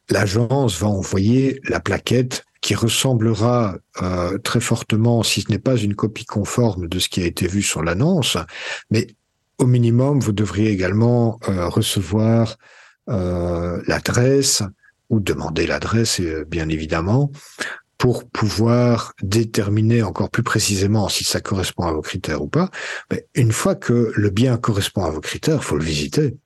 l'agence 0.09 0.79
va 0.79 0.87
envoyer 0.87 1.61
la 1.69 1.81
plaquette 1.81 2.45
qui 2.61 2.77
ressemblera 2.77 3.77
très 4.45 4.61
fortement, 4.61 5.25
si 5.25 5.41
ce 5.41 5.51
n'est 5.51 5.59
pas 5.59 5.77
une 5.77 5.97
copie 5.97 6.27
conforme 6.27 6.87
de 6.87 7.01
ce 7.01 7.09
qui 7.09 7.23
a 7.23 7.27
été 7.27 7.49
vu 7.49 7.63
sur 7.63 7.83
l'annonce, 7.83 8.37
mais 8.93 9.09
au 9.59 9.67
minimum, 9.67 10.21
vous 10.21 10.33
devriez 10.33 10.71
également 10.71 11.39
euh, 11.49 11.69
recevoir 11.69 12.57
euh, 13.09 13.83
l'adresse 13.87 14.63
ou 15.11 15.21
demander 15.21 15.67
l'adresse, 15.67 16.21
euh, 16.21 16.45
bien 16.45 16.69
évidemment, 16.69 17.31
pour 17.99 18.29
pouvoir 18.29 19.13
déterminer 19.23 20.03
encore 20.03 20.31
plus 20.31 20.45
précisément 20.45 21.09
si 21.09 21.25
ça 21.25 21.41
correspond 21.41 21.85
à 21.85 21.93
vos 21.93 22.03
critères 22.03 22.43
ou 22.43 22.47
pas. 22.47 22.71
Mais 23.11 23.27
une 23.35 23.53
fois 23.53 23.75
que 23.75 24.13
le 24.15 24.31
bien 24.31 24.57
correspond 24.57 25.05
à 25.05 25.11
vos 25.11 25.21
critères, 25.21 25.65
faut 25.65 25.77
le 25.77 25.85
visiter. 25.85 26.37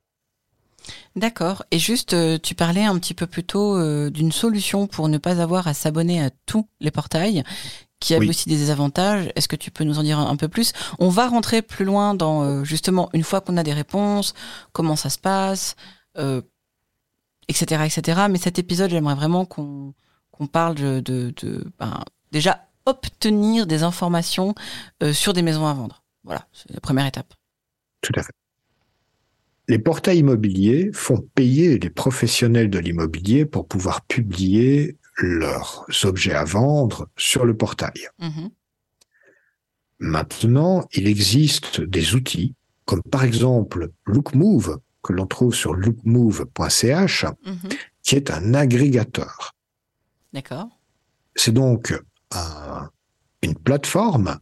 D'accord. 1.14 1.62
Et 1.70 1.78
juste, 1.78 2.16
tu 2.40 2.54
parlais 2.54 2.84
un 2.84 2.98
petit 2.98 3.12
peu 3.12 3.26
plus 3.26 3.44
tôt 3.44 3.78
d'une 4.10 4.32
solution 4.32 4.86
pour 4.86 5.08
ne 5.08 5.18
pas 5.18 5.40
avoir 5.40 5.68
à 5.68 5.74
s'abonner 5.74 6.22
à 6.22 6.30
tous 6.46 6.66
les 6.80 6.90
portails 6.90 7.44
qui 8.02 8.14
a 8.14 8.18
aussi 8.18 8.48
des 8.48 8.70
avantages. 8.70 9.30
Est-ce 9.36 9.48
que 9.48 9.56
tu 9.56 9.70
peux 9.70 9.84
nous 9.84 9.98
en 9.98 10.02
dire 10.02 10.18
un, 10.18 10.36
peu 10.36 10.48
plus? 10.48 10.72
On 10.98 11.08
va 11.08 11.28
rentrer 11.28 11.62
plus 11.62 11.84
loin 11.84 12.14
dans 12.14 12.42
euh, 12.42 12.64
justement 12.64 13.08
une 13.12 13.22
fois 13.22 13.40
qu'on 13.40 13.56
a 13.56 13.62
des 13.62 13.72
réponses, 13.72 14.34
comment 14.72 14.96
ça 14.96 15.08
se 15.08 15.18
passe, 15.18 15.76
euh, 16.18 16.42
etc., 17.48 17.84
etc. 17.84 18.22
Mais 18.28 18.38
cet 18.38 18.58
épisode, 18.58 18.90
j'aimerais 18.90 19.14
vraiment 19.14 19.44
qu'on 19.44 19.94
parle 20.50 20.74
de, 20.74 21.00
de, 21.00 21.32
de 21.40 21.64
ben, 21.78 22.02
déjà 22.32 22.66
obtenir 22.84 23.68
des 23.68 23.84
informations 23.84 24.54
euh, 25.02 25.12
sur 25.12 25.32
des 25.32 25.42
maisons 25.42 25.66
à 25.66 25.72
vendre. 25.72 26.02
Voilà, 26.24 26.46
c'est 26.52 26.72
la 26.72 26.80
première 26.80 27.06
étape. 27.06 27.32
Tout 28.00 28.12
à 28.16 28.22
fait. 28.22 28.32
Les 29.68 29.78
portails 29.78 30.18
immobiliers 30.18 30.90
font 30.92 31.24
payer 31.36 31.78
les 31.78 31.90
professionnels 31.90 32.68
de 32.68 32.80
l'immobilier 32.80 33.46
pour 33.46 33.68
pouvoir 33.68 34.02
publier 34.06 34.98
leurs 35.22 35.86
objets 36.04 36.34
à 36.34 36.44
vendre 36.44 37.08
sur 37.16 37.44
le 37.44 37.56
portail. 37.56 38.08
Mhm. 38.18 38.50
Maintenant, 40.00 40.86
il 40.92 41.06
existe 41.06 41.80
des 41.80 42.14
outils, 42.14 42.54
comme 42.84 43.02
par 43.02 43.24
exemple 43.24 43.90
LookMove, 44.04 44.80
que 45.02 45.12
l'on 45.12 45.26
trouve 45.26 45.54
sur 45.54 45.74
lookmove.ch, 45.74 47.24
mhm. 47.24 47.68
qui 48.02 48.16
est 48.16 48.30
un 48.30 48.54
agrégateur. 48.54 49.54
D'accord. 50.32 50.68
C'est 51.36 51.52
donc 51.52 51.94
une 53.42 53.54
plateforme 53.54 54.38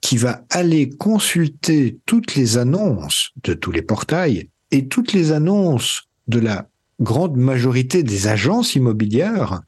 qui 0.00 0.16
va 0.16 0.44
aller 0.50 0.90
consulter 0.90 1.98
toutes 2.06 2.34
les 2.34 2.58
annonces 2.58 3.30
de 3.42 3.54
tous 3.54 3.72
les 3.72 3.82
portails 3.82 4.50
et 4.70 4.88
toutes 4.88 5.12
les 5.12 5.32
annonces 5.32 6.04
de 6.28 6.38
la 6.38 6.68
grande 7.00 7.36
majorité 7.36 8.02
des 8.02 8.26
agences 8.26 8.74
immobilières 8.74 9.62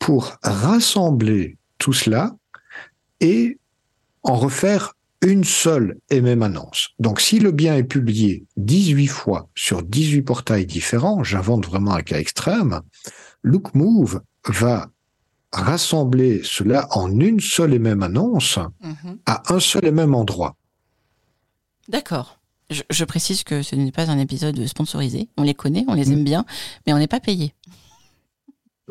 pour 0.00 0.36
rassembler 0.42 1.56
tout 1.78 1.92
cela 1.92 2.34
et 3.20 3.58
en 4.24 4.34
refaire 4.34 4.94
une 5.22 5.44
seule 5.44 5.98
et 6.10 6.20
même 6.20 6.42
annonce. 6.42 6.88
Donc 6.98 7.20
si 7.20 7.38
le 7.38 7.52
bien 7.52 7.76
est 7.76 7.84
publié 7.84 8.46
18 8.56 9.06
fois 9.06 9.48
sur 9.54 9.82
18 9.82 10.22
portails 10.22 10.66
différents, 10.66 11.22
j'invente 11.22 11.66
vraiment 11.66 11.94
un 11.94 12.02
cas 12.02 12.18
extrême, 12.18 12.80
LookMove 13.42 14.22
va 14.46 14.90
rassembler 15.52 16.40
cela 16.42 16.88
en 16.90 17.20
une 17.20 17.40
seule 17.40 17.74
et 17.74 17.78
même 17.78 18.02
annonce 18.02 18.58
mhm. 18.82 19.18
à 19.26 19.52
un 19.52 19.60
seul 19.60 19.84
et 19.84 19.92
même 19.92 20.14
endroit. 20.14 20.56
D'accord. 21.88 22.40
Je, 22.70 23.04
précise 23.04 23.42
que 23.42 23.62
ce 23.62 23.74
n'est 23.74 23.90
pas 23.90 24.10
un 24.10 24.18
épisode 24.18 24.64
sponsorisé. 24.66 25.28
On 25.36 25.42
les 25.42 25.54
connaît, 25.54 25.84
on 25.88 25.94
les 25.94 26.06
mm. 26.06 26.12
aime 26.12 26.24
bien, 26.24 26.44
mais 26.86 26.92
on 26.92 26.98
n'est 26.98 27.08
pas 27.08 27.18
payé. 27.18 27.52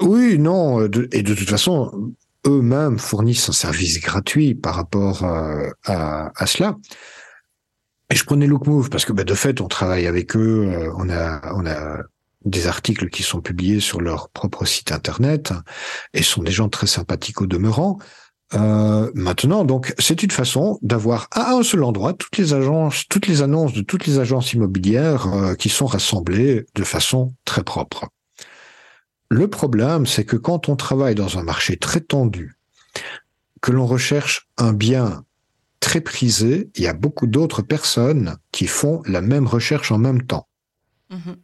Oui, 0.01 0.37
non, 0.39 0.85
et 0.85 1.23
de 1.23 1.33
toute 1.33 1.49
façon, 1.49 2.13
eux-mêmes 2.47 2.99
fournissent 2.99 3.49
un 3.49 3.53
service 3.53 3.99
gratuit 3.99 4.55
par 4.55 4.75
rapport 4.75 5.23
euh, 5.23 5.69
à, 5.85 6.45
cela. 6.45 6.77
Et 8.09 8.15
je 8.15 8.23
prenais 8.23 8.47
LookMove 8.47 8.89
parce 8.89 9.05
que 9.05 9.13
bah, 9.13 9.23
de 9.23 9.33
fait, 9.33 9.61
on 9.61 9.67
travaille 9.67 10.07
avec 10.07 10.35
eux, 10.35 10.69
euh, 10.71 10.91
on 10.97 11.09
a, 11.09 11.53
on 11.53 11.65
a 11.65 11.97
des 12.45 12.67
articles 12.67 13.09
qui 13.09 13.23
sont 13.23 13.41
publiés 13.41 13.81
sur 13.81 14.01
leur 14.01 14.29
propre 14.29 14.65
site 14.65 14.91
internet 14.91 15.53
et 16.13 16.23
sont 16.23 16.41
des 16.41 16.51
gens 16.51 16.69
très 16.69 16.87
sympathiques 16.87 17.41
au 17.41 17.45
demeurant. 17.45 17.99
Euh, 18.55 19.11
maintenant, 19.13 19.63
donc, 19.63 19.93
c'est 19.99 20.23
une 20.23 20.31
façon 20.31 20.79
d'avoir 20.81 21.27
à 21.31 21.51
un 21.51 21.61
seul 21.61 21.83
endroit 21.83 22.13
toutes 22.13 22.37
les 22.37 22.53
agences, 22.53 23.03
toutes 23.09 23.27
les 23.27 23.43
annonces 23.43 23.73
de 23.73 23.81
toutes 23.81 24.07
les 24.07 24.17
agences 24.17 24.53
immobilières 24.53 25.27
qui 25.59 25.69
sont 25.69 25.85
rassemblées 25.85 26.65
de 26.73 26.83
façon 26.83 27.35
très 27.45 27.63
propre. 27.63 28.07
Le 29.29 29.47
problème, 29.47 30.05
c'est 30.05 30.25
que 30.25 30.35
quand 30.35 30.69
on 30.69 30.75
travaille 30.75 31.15
dans 31.15 31.37
un 31.37 31.43
marché 31.43 31.77
très 31.77 32.01
tendu, 32.01 32.55
que 33.61 33.71
l'on 33.71 33.85
recherche 33.85 34.49
un 34.57 34.73
bien 34.73 35.23
très 35.79 36.01
prisé, 36.01 36.69
il 36.75 36.83
y 36.83 36.87
a 36.87 36.93
beaucoup 36.93 37.27
d'autres 37.27 37.61
personnes 37.61 38.37
qui 38.51 38.67
font 38.67 39.01
la 39.05 39.21
même 39.21 39.47
recherche 39.47 39.91
en 39.91 39.97
même 39.97 40.23
temps. 40.23 40.47
Mhm. 41.09 41.37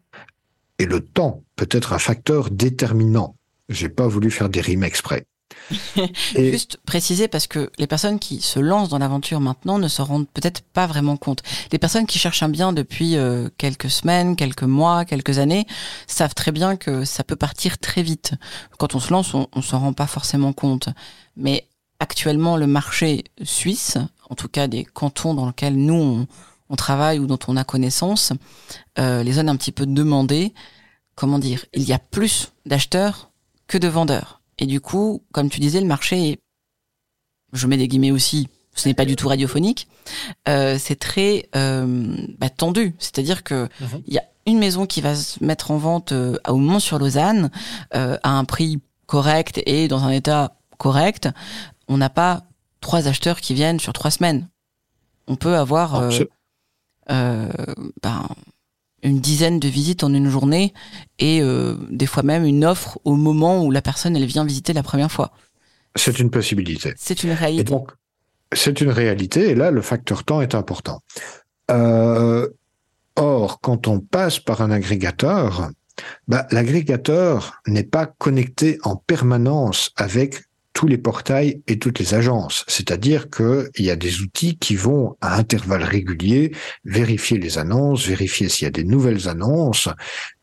Et 0.80 0.86
le 0.86 1.00
temps 1.00 1.44
peut 1.56 1.70
être 1.72 1.94
un 1.94 2.00
facteur 2.00 2.50
déterminant. 2.50 3.38
J'ai 3.70 3.90
pas 3.90 4.08
voulu 4.08 4.30
faire 4.32 4.50
des 4.50 4.62
rimes 4.62 4.84
exprès. 4.84 5.26
Juste 6.36 6.78
préciser 6.86 7.28
parce 7.28 7.48
que 7.48 7.72
les 7.78 7.88
personnes 7.88 8.20
qui 8.20 8.42
se 8.42 8.60
lancent 8.60 8.90
dans 8.90 9.00
l'aventure 9.00 9.40
maintenant 9.40 9.80
ne 9.80 9.88
se 9.88 10.02
rendent 10.02 10.28
peut-être 10.28 10.62
pas 10.62 10.88
vraiment 10.88 11.18
compte. 11.18 11.42
Les 11.72 11.80
personnes 11.80 12.06
qui 12.06 12.20
cherchent 12.20 12.44
un 12.44 12.50
bien 12.50 12.74
depuis 12.74 13.18
euh, 13.18 13.50
quelques 13.58 13.90
semaines, 13.90 14.36
quelques 14.36 14.64
mois, 14.64 15.06
quelques 15.06 15.40
années 15.40 15.66
savent 16.08 16.36
très 16.36 16.52
bien 16.52 16.76
que 16.76 17.06
ça 17.06 17.24
peut 17.24 17.36
partir 17.36 17.78
très 17.78 18.04
vite. 18.04 18.34
Quand 18.78 18.96
on 18.96 19.00
se 19.00 19.12
lance, 19.12 19.34
on, 19.34 19.48
on 19.54 19.62
s'en 19.62 19.80
rend 19.80 19.94
pas 19.94 20.08
forcément 20.08 20.54
compte. 20.54 20.90
Mais 21.36 21.68
actuellement, 22.00 22.58
le 22.58 22.68
marché 22.68 23.24
suisse, 23.44 23.98
en 24.30 24.36
tout 24.36 24.48
cas 24.48 24.68
des 24.68 24.84
cantons 24.86 25.34
dans 25.34 25.48
lesquels 25.48 25.76
nous 25.76 26.28
on, 26.70 26.76
travaille 26.76 27.20
ou 27.20 27.26
dont 27.26 27.40
on 27.48 27.58
a 27.58 27.64
connaissance, 27.64 28.34
euh, 29.00 29.24
les 29.24 29.34
zones 29.34 29.50
un 29.50 29.56
petit 29.56 29.72
peu 29.72 29.86
demandées, 29.86 30.54
comment 31.16 31.40
dire, 31.40 31.66
il 31.74 31.84
y 31.84 31.94
a 31.94 32.00
plus 32.00 32.52
d'acheteurs 32.66 33.32
que 33.68 33.78
de 33.78 33.88
vendeurs. 33.88 34.42
Et 34.60 34.66
du 34.66 34.80
coup, 34.82 35.24
comme 35.32 35.50
tu 35.50 35.60
disais, 35.60 35.82
le 35.82 35.88
marché 35.88 36.32
est, 36.32 36.40
je 37.54 37.68
mets 37.68 37.78
des 37.78 37.88
guillemets 37.88 38.12
aussi, 38.12 38.48
ce 38.74 38.88
n'est 38.88 38.94
pas 38.94 39.06
du 39.06 39.16
tout 39.16 39.28
radiophonique, 39.28 39.88
euh, 40.48 40.78
c'est 40.80 41.00
très 41.00 41.50
euh, 41.56 42.16
bah, 42.38 42.50
tendu. 42.50 42.96
C'est-à-dire 43.00 43.44
que 43.44 43.68
mhm. 43.80 44.04
il 44.08 44.14
y 44.14 44.18
a 44.18 44.24
une 44.46 44.60
maison 44.60 44.86
qui 44.86 45.02
va 45.02 45.16
se 45.16 45.44
mettre 45.44 45.72
en 45.72 45.78
vente 45.78 46.12
euh, 46.12 46.38
au 46.48 46.58
Mont-sur-Lausanne 46.58 47.50
euh, 47.96 48.18
à 48.24 48.32
un 48.32 48.46
prix 48.46 48.82
correct 49.08 49.62
et 49.66 49.88
dans 49.88 50.04
un 50.04 50.12
état 50.12 50.56
correct. 50.78 51.30
On 51.88 51.98
n'a 51.98 52.10
pas 52.10 52.44
trois 52.82 53.08
acheteurs 53.08 53.42
qui 53.42 53.54
viennent 53.54 53.80
sur 53.80 53.94
trois 53.94 54.12
semaines. 54.12 54.48
On 55.28 55.36
peut 55.36 55.56
avoir 55.56 55.96
euh, 55.96 56.12
euh, 57.10 57.50
ben, 58.04 58.28
une 59.06 59.20
dizaine 59.20 59.60
de 59.60 59.68
visites 59.68 60.04
en 60.04 60.14
une 60.14 60.30
journée 60.30 60.74
et 61.20 61.42
euh, 61.42 61.76
des 61.92 62.08
fois 62.08 62.24
même 62.24 62.44
une 62.44 62.66
offre 62.66 63.00
au 63.06 63.16
moment 63.16 63.64
où 63.64 63.72
la 63.72 63.82
personne 63.82 64.16
elle 64.16 64.26
vient 64.26 64.44
visiter 64.44 64.74
la 64.74 64.84
première 64.84 65.12
fois. 65.12 65.32
C'est 65.96 66.20
une 66.20 66.30
possibilité. 66.30 66.94
C'est 66.98 67.24
une 67.24 67.32
réalité. 67.32 67.62
Et 67.62 67.64
donc, 67.64 67.92
c'est 68.52 68.82
une 68.82 68.90
réalité 68.90 69.52
et 69.52 69.56
là, 69.56 69.72
le 69.72 69.82
facteur 69.82 70.24
temps 70.24 70.42
est 70.42 70.56
important. 70.56 71.02
Euh, 71.72 72.50
or, 73.16 73.62
quand 73.62 73.88
on 73.88 74.00
passe 74.00 74.40
par 74.40 74.62
un 74.62 74.72
agrégateur, 74.72 75.70
bah, 76.28 76.48
l'agrégateur 76.52 77.62
n'est 77.68 77.84
pas 77.84 78.08
connecté 78.08 78.80
en 78.84 78.96
permanence 78.96 79.92
avec 79.96 80.44
tous 80.76 80.88
les 80.88 80.98
portails 80.98 81.64
et 81.68 81.80
toutes 81.80 82.00
les 82.00 82.14
agences. 82.14 82.66
C'est-à-dire 82.68 83.30
qu'il 83.30 83.86
y 83.86 83.90
a 83.90 83.96
des 83.96 84.20
outils 84.20 84.58
qui 84.58 84.76
vont 84.76 85.16
à 85.22 85.38
intervalles 85.38 85.86
réguliers 85.86 86.52
vérifier 86.84 87.40
les 87.40 87.58
annonces, 87.58 88.06
vérifier 88.06 88.50
s'il 88.50 88.66
y 88.66 88.68
a 88.68 88.72
des 88.72 88.84
nouvelles 88.84 89.30
annonces 89.30 89.88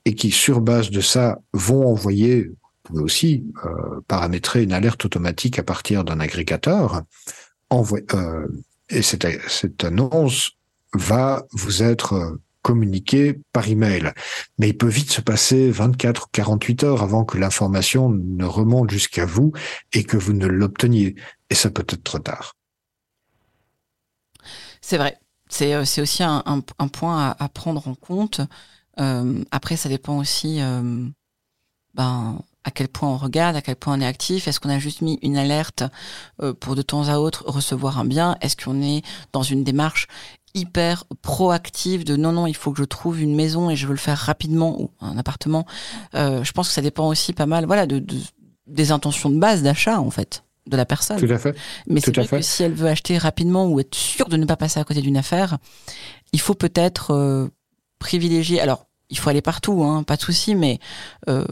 et 0.07 0.15
qui, 0.15 0.31
sur 0.31 0.63
base 0.63 0.91
de 0.91 1.03
ça, 1.03 1.39
vont 1.53 1.87
envoyer, 1.87 2.45
vous 2.45 2.55
pouvez 2.83 3.03
aussi 3.03 3.45
euh, 3.67 4.01
paramétrer 4.09 4.63
une 4.63 4.73
alerte 4.73 5.05
automatique 5.05 5.59
à 5.59 5.63
partir 5.63 6.03
d'un 6.03 6.19
agrégateur. 6.19 7.03
Euh, 7.71 8.49
et 8.89 9.03
cette, 9.03 9.27
cette 9.49 9.85
annonce 9.85 10.53
va 10.95 11.45
vous 11.53 11.83
être 11.83 12.39
communiquer 12.63 13.41
par 13.53 13.69
email. 13.69 14.13
Mais 14.59 14.71
il 14.71 14.77
peut 14.77 14.89
vite 14.89 15.11
se 15.11 15.21
passer 15.21 15.71
24 15.71 16.25
ou 16.25 16.29
48 16.33 16.85
heures 16.85 17.03
avant 17.03 17.25
que 17.25 17.39
l'information 17.39 18.09
ne 18.11 18.45
remonte 18.45 18.91
jusqu'à 18.91 19.27
vous 19.27 19.53
et 19.93 20.05
que 20.05 20.17
vous 20.17 20.33
ne 20.33 20.47
l'obteniez. 20.47 21.17
Et 21.51 21.55
ça 21.55 21.71
peut 21.71 21.85
être 21.89 22.03
trop 22.03 22.19
tard. 22.19 22.55
C'est 24.81 24.99
vrai. 24.99 25.19
C'est 25.49 25.75
euh, 25.75 25.83
aussi 25.83 26.23
un, 26.23 26.63
point 26.93 27.35
à, 27.39 27.49
prendre 27.49 27.87
en 27.87 27.95
compte. 27.95 28.41
Euh, 29.01 29.45
après, 29.51 29.77
ça 29.77 29.89
dépend 29.89 30.19
aussi 30.19 30.61
euh, 30.61 31.07
ben, 31.95 32.39
à 32.65 32.71
quel 32.71 32.89
point 32.89 33.11
on 33.11 33.19
regarde, 33.19 33.57
à 33.57 33.61
quel 33.61 33.77
point 33.77 33.99
on 33.99 34.01
est 34.01 34.07
actif. 34.07 34.49
Est-ce 34.49 34.61
qu'on 34.61 34.71
a 34.71 34.79
juste 34.79 35.03
mis 35.03 35.19
une 35.23 35.37
alerte 35.37 35.85
pour 36.61 36.75
de 36.75 36.83
temps 36.83 37.09
à 37.09 37.19
autre 37.19 37.45
recevoir 37.47 37.99
un 37.99 38.05
bien? 38.05 38.37
Est-ce 38.41 38.57
qu'on 38.57 38.81
est 38.83 39.03
dans 39.33 39.43
une 39.43 39.63
démarche 39.63 40.07
hyper 40.55 41.05
proactive 41.23 42.05
de 42.05 42.17
non 42.17 42.33
non 42.33 42.47
il 42.47 42.55
faut 42.55 42.73
que 42.73 42.79
je 42.79 42.85
trouve 42.85 43.21
une 43.21 43.35
maison 43.35 43.71
et 43.71 43.77
je 43.77 43.87
veux 43.87 43.93
le 43.93 43.99
faire 43.99 44.19
rapidement 44.19 44.81
ou 44.81 44.91
un 45.01 45.17
appartement. 45.17 45.67
Euh, 46.15 46.45
je 46.45 46.53
pense 46.53 46.69
que 46.69 46.75
ça 46.75 46.83
dépend 46.83 47.09
aussi 47.09 47.33
pas 47.33 47.47
mal 47.47 47.67
voilà 47.67 47.87
de, 47.87 48.05
des 48.67 48.93
intentions 48.93 49.31
de 49.31 49.39
base 49.39 49.63
d'achat 49.63 50.01
en 50.01 50.11
fait 50.11 50.45
de 50.67 50.77
la 50.77 50.87
personne. 50.87 51.19
Tout 51.19 51.33
à 51.33 51.39
fait. 51.39 51.57
Mais 51.89 52.01
c'est 52.01 52.17
vrai 52.17 52.27
que 52.27 52.43
si 52.43 52.63
elle 52.63 52.75
veut 52.75 52.89
acheter 52.89 53.19
rapidement 53.19 53.67
ou 53.67 53.81
être 53.81 53.95
sûre 53.95 54.29
de 54.29 54.37
ne 54.37 54.45
pas 54.45 54.57
passer 54.57 54.79
à 54.79 54.85
côté 54.85 55.01
d'une 55.01 55.17
affaire 55.17 55.59
il 56.33 56.41
faut 56.41 56.55
peut-être 56.55 57.13
euh, 57.13 57.49
privilégier 57.99 58.61
alors 58.61 58.87
il 59.11 59.19
faut 59.19 59.31
aller 59.31 59.43
partout 59.43 59.83
hein, 59.83 60.03
pas 60.03 60.17
de 60.17 60.23
souci 60.23 60.55
mais 60.55 60.79
euh, 61.29 61.45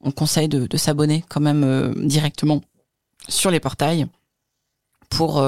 on 0.00 0.10
conseille 0.10 0.48
de, 0.48 0.66
de 0.66 0.76
s'abonner 0.76 1.24
quand 1.28 1.40
même 1.40 1.64
euh, 1.64 1.92
directement 1.96 2.60
sur 3.28 3.50
les 3.50 3.60
portails 3.60 4.06
pour 5.10 5.42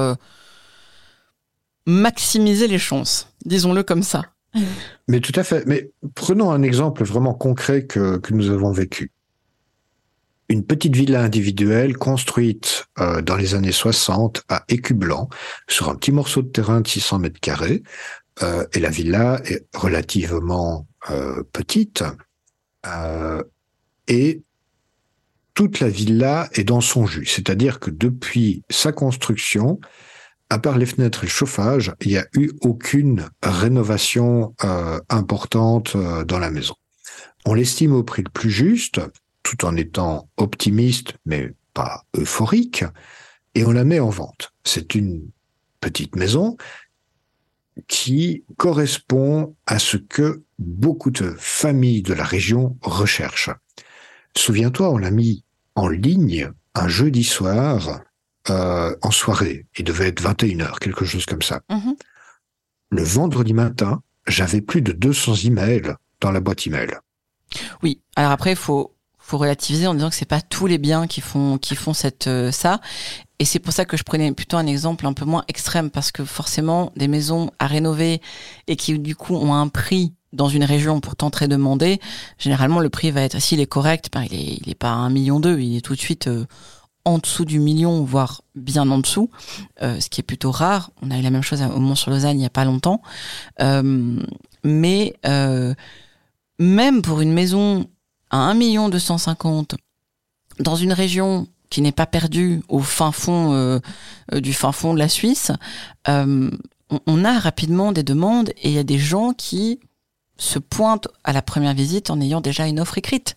maximiser 1.91 2.69
les 2.69 2.79
chances, 2.79 3.29
disons-le 3.45 3.83
comme 3.83 4.03
ça. 4.03 4.25
Mais 5.09 5.21
tout 5.21 5.33
à 5.37 5.45
fait. 5.45 5.67
Mais 5.67 5.91
prenons 6.15 6.51
un 6.51 6.63
exemple 6.63 7.05
vraiment 7.05 7.35
concret 7.35 7.87
que, 7.87 8.17
que 8.19 8.35
nous 8.35 8.51
avons 8.51 8.73
vécu. 8.73 9.13
Une 10.49 10.65
petite 10.65 10.97
villa 10.97 11.23
individuelle 11.23 11.97
construite 11.97 12.87
euh, 12.99 13.23
dans 13.23 13.37
les 13.37 13.55
années 13.55 13.71
60 13.71 14.43
à 14.49 14.65
Écublanc, 14.69 15.29
sur 15.69 15.89
un 15.89 15.95
petit 15.95 16.11
morceau 16.11 16.43
de 16.43 16.49
terrain 16.49 16.81
de 16.81 16.89
600 16.89 17.21
mètres 17.21 17.41
carrés. 17.41 17.83
Euh, 18.43 18.67
et 18.73 18.81
la 18.81 18.91
villa 18.91 19.41
est 19.45 19.67
relativement 19.75 20.89
euh, 21.11 21.43
petite. 21.53 22.03
et 24.09 24.43
toute 25.55 25.81
la 25.81 25.89
villa 25.89 26.49
est 26.55 26.65
dans 26.65 26.81
son 26.81 27.07
jus. 27.07 27.27
C'est-à-dire 27.27 27.81
que 27.81 27.91
depuis 27.91 28.63
sa 28.71 28.93
construction, 28.93 29.79
à 30.51 30.59
part 30.59 30.77
les 30.77 30.87
fenêtres 30.87 31.23
et 31.23 31.27
le 31.27 31.31
chauffage, 31.31 31.93
il 32.01 32.09
n'y 32.09 32.19
a 32.19 32.27
eu 32.35 32.51
aucune 32.61 33.29
rénovation 33.43 34.55
euh, 34.65 35.01
importante 35.09 35.95
euh, 35.95 36.25
dans 36.25 36.41
la 36.41 36.51
maison. 36.51 36.75
On 37.47 37.55
l'estime 37.55 37.95
au 37.95 38.03
prix 38.03 38.23
le 38.23 38.31
plus 38.31 38.51
juste, 38.51 39.01
tout 39.45 39.65
en 39.65 39.77
étant 39.77 40.29
optimiste, 40.37 41.15
mais 41.25 41.55
pas 41.73 42.03
euphorique, 42.17 42.85
et 43.55 43.65
on 43.65 43.71
la 43.71 43.85
met 43.85 44.01
en 44.01 44.11
vente. 44.11 44.53
C'est 44.65 44.95
une 44.95 45.23
petite 45.81 46.17
maison 46.17 46.57
qui 47.87 48.45
correspond 48.57 49.55
à 49.67 49.79
ce 49.79 49.97
que 49.97 50.43
beaucoup 50.59 51.11
de 51.11 51.35
familles 51.39 52.03
de 52.03 52.13
la 52.13 52.25
région 52.25 52.77
recherchent. 52.83 53.51
Souviens-toi, 54.37 54.91
on 54.91 54.99
l'a 54.99 55.11
mis 55.11 55.45
en 55.77 55.89
ligne 55.89 56.51
un 56.75 56.89
jeudi 56.89 57.25
soir 57.25 58.03
euh, 58.49 58.97
en 59.03 59.11
soirée. 59.11 59.67
Il 59.77 59.85
devait 59.85 60.09
être 60.09 60.23
21h, 60.23 60.79
quelque 60.79 61.05
chose 61.05 61.27
comme 61.27 61.43
ça. 61.43 61.61
Mhm. 61.69 61.95
Le 62.91 63.03
vendredi 63.03 63.53
matin, 63.53 64.03
j'avais 64.27 64.61
plus 64.61 64.83
de 64.83 64.93
200 64.93 65.35
emails 65.45 65.95
dans 66.21 66.33
la 66.33 66.41
boîte 66.41 66.67
email. 66.67 66.91
Oui. 67.83 68.01
Alors 68.17 68.31
après, 68.31 68.53
il 68.53 68.57
faut, 68.57 68.95
faut 69.19 69.39
relativiser 69.39 69.87
en 69.87 69.95
disant 69.95 70.09
que 70.09 70.17
c'est 70.17 70.25
pas 70.25 70.41
tous 70.41 70.67
les 70.67 70.79
biens 70.79 71.07
qui 71.07 71.21
font, 71.21 71.59
qui 71.59 71.77
font 71.77 71.93
cette, 71.93 72.27
euh, 72.29 72.51
ça. 72.51 72.81
Et 73.39 73.45
c'est 73.45 73.59
pour 73.59 73.73
ça 73.73 73.85
que 73.85 73.97
je 73.97 74.03
prenais 74.03 74.33
plutôt 74.33 74.57
un 74.57 74.67
exemple 74.67 75.07
un 75.07 75.13
peu 75.13 75.25
moins 75.25 75.45
extrême 75.49 75.91
parce 75.91 76.13
que 76.13 76.25
forcément, 76.25 76.93
des 76.97 77.09
maisons 77.09 77.51
à 77.59 77.67
rénover 77.67 78.21
et 78.67 78.77
qui 78.77 78.99
du 78.99 79.17
coup 79.17 79.35
ont 79.35 79.55
un 79.55 79.69
prix 79.69 80.15
dans 80.33 80.49
une 80.49 80.65
région 80.65 81.01
pourtant 81.01 81.31
très 81.31 81.49
demandée, 81.49 82.01
généralement 82.39 82.81
le 82.81 82.89
prix 82.89 83.11
va 83.11 83.23
être, 83.23 83.41
s'il 83.41 83.61
est 83.61 83.67
correct, 83.67 84.11
ben, 84.13 84.25
il 84.31 84.35
est, 84.35 84.59
il 84.63 84.71
est 84.71 84.77
pas 84.77 84.91
à 84.91 84.95
un 84.95 85.11
million 85.11 85.41
deux, 85.41 85.59
il 85.59 85.77
est 85.77 85.81
tout 85.81 85.95
de 85.95 86.01
suite 86.01 86.29
euh, 86.29 86.47
en 87.05 87.19
dessous 87.19 87.45
du 87.45 87.59
million, 87.59 88.03
voire 88.03 88.43
bien 88.55 88.91
en 88.91 88.99
dessous, 88.99 89.31
euh, 89.83 89.99
ce 90.01 90.09
qui 90.09 90.21
est 90.21 90.25
plutôt 90.25 90.51
rare. 90.51 90.91
On 91.03 91.11
a 91.11 91.19
eu 91.19 91.23
la 91.23 91.31
même 91.31 91.43
chose 91.43 91.63
au 91.63 91.81
Mont-sur-Lausanne 91.81 92.37
il 92.37 92.41
n'y 92.41 92.47
a 92.47 92.51
pas 92.51 92.65
longtemps. 92.65 93.03
Euh, 93.61 94.19
mais 94.65 95.17
euh, 95.27 95.75
même 96.59 97.03
pour 97.03 97.21
une 97.21 97.33
maison 97.33 97.89
à 98.31 98.39
1 98.39 98.55
million 98.55 98.89
250 98.89 99.77
dans 100.59 100.77
une 100.77 100.93
région 100.93 101.47
qui 101.71 101.81
n'est 101.81 101.93
pas 101.93 102.07
perdue 102.07 102.63
au 102.69 102.81
fin 102.81 103.13
fond 103.13 103.81
du 104.33 104.53
fin 104.53 104.73
fond 104.73 104.93
de 104.93 104.99
la 104.99 105.09
Suisse, 105.09 105.53
on, 106.07 106.51
on, 107.07 107.25
a 107.25 107.39
rapidement 107.39 107.93
des 107.93 108.03
demandes 108.03 108.51
et 108.59 108.69
il 108.69 108.73
y 108.73 108.79
a 108.79 108.85
des 108.85 108.99
gens 108.99 109.33
qui 109.33 109.79
se 110.37 110.59
pointent 110.59 111.09
à 111.23 111.33
la 111.33 111.43
première 111.43 111.75
visite 111.75 112.11
en 112.11 112.21
ayant 112.21 112.41
déjà 112.41 112.67
une 112.67 112.81
offre 112.81 112.99
écrite 112.99 113.37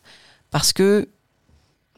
parce 0.49 0.73
que 0.73 1.10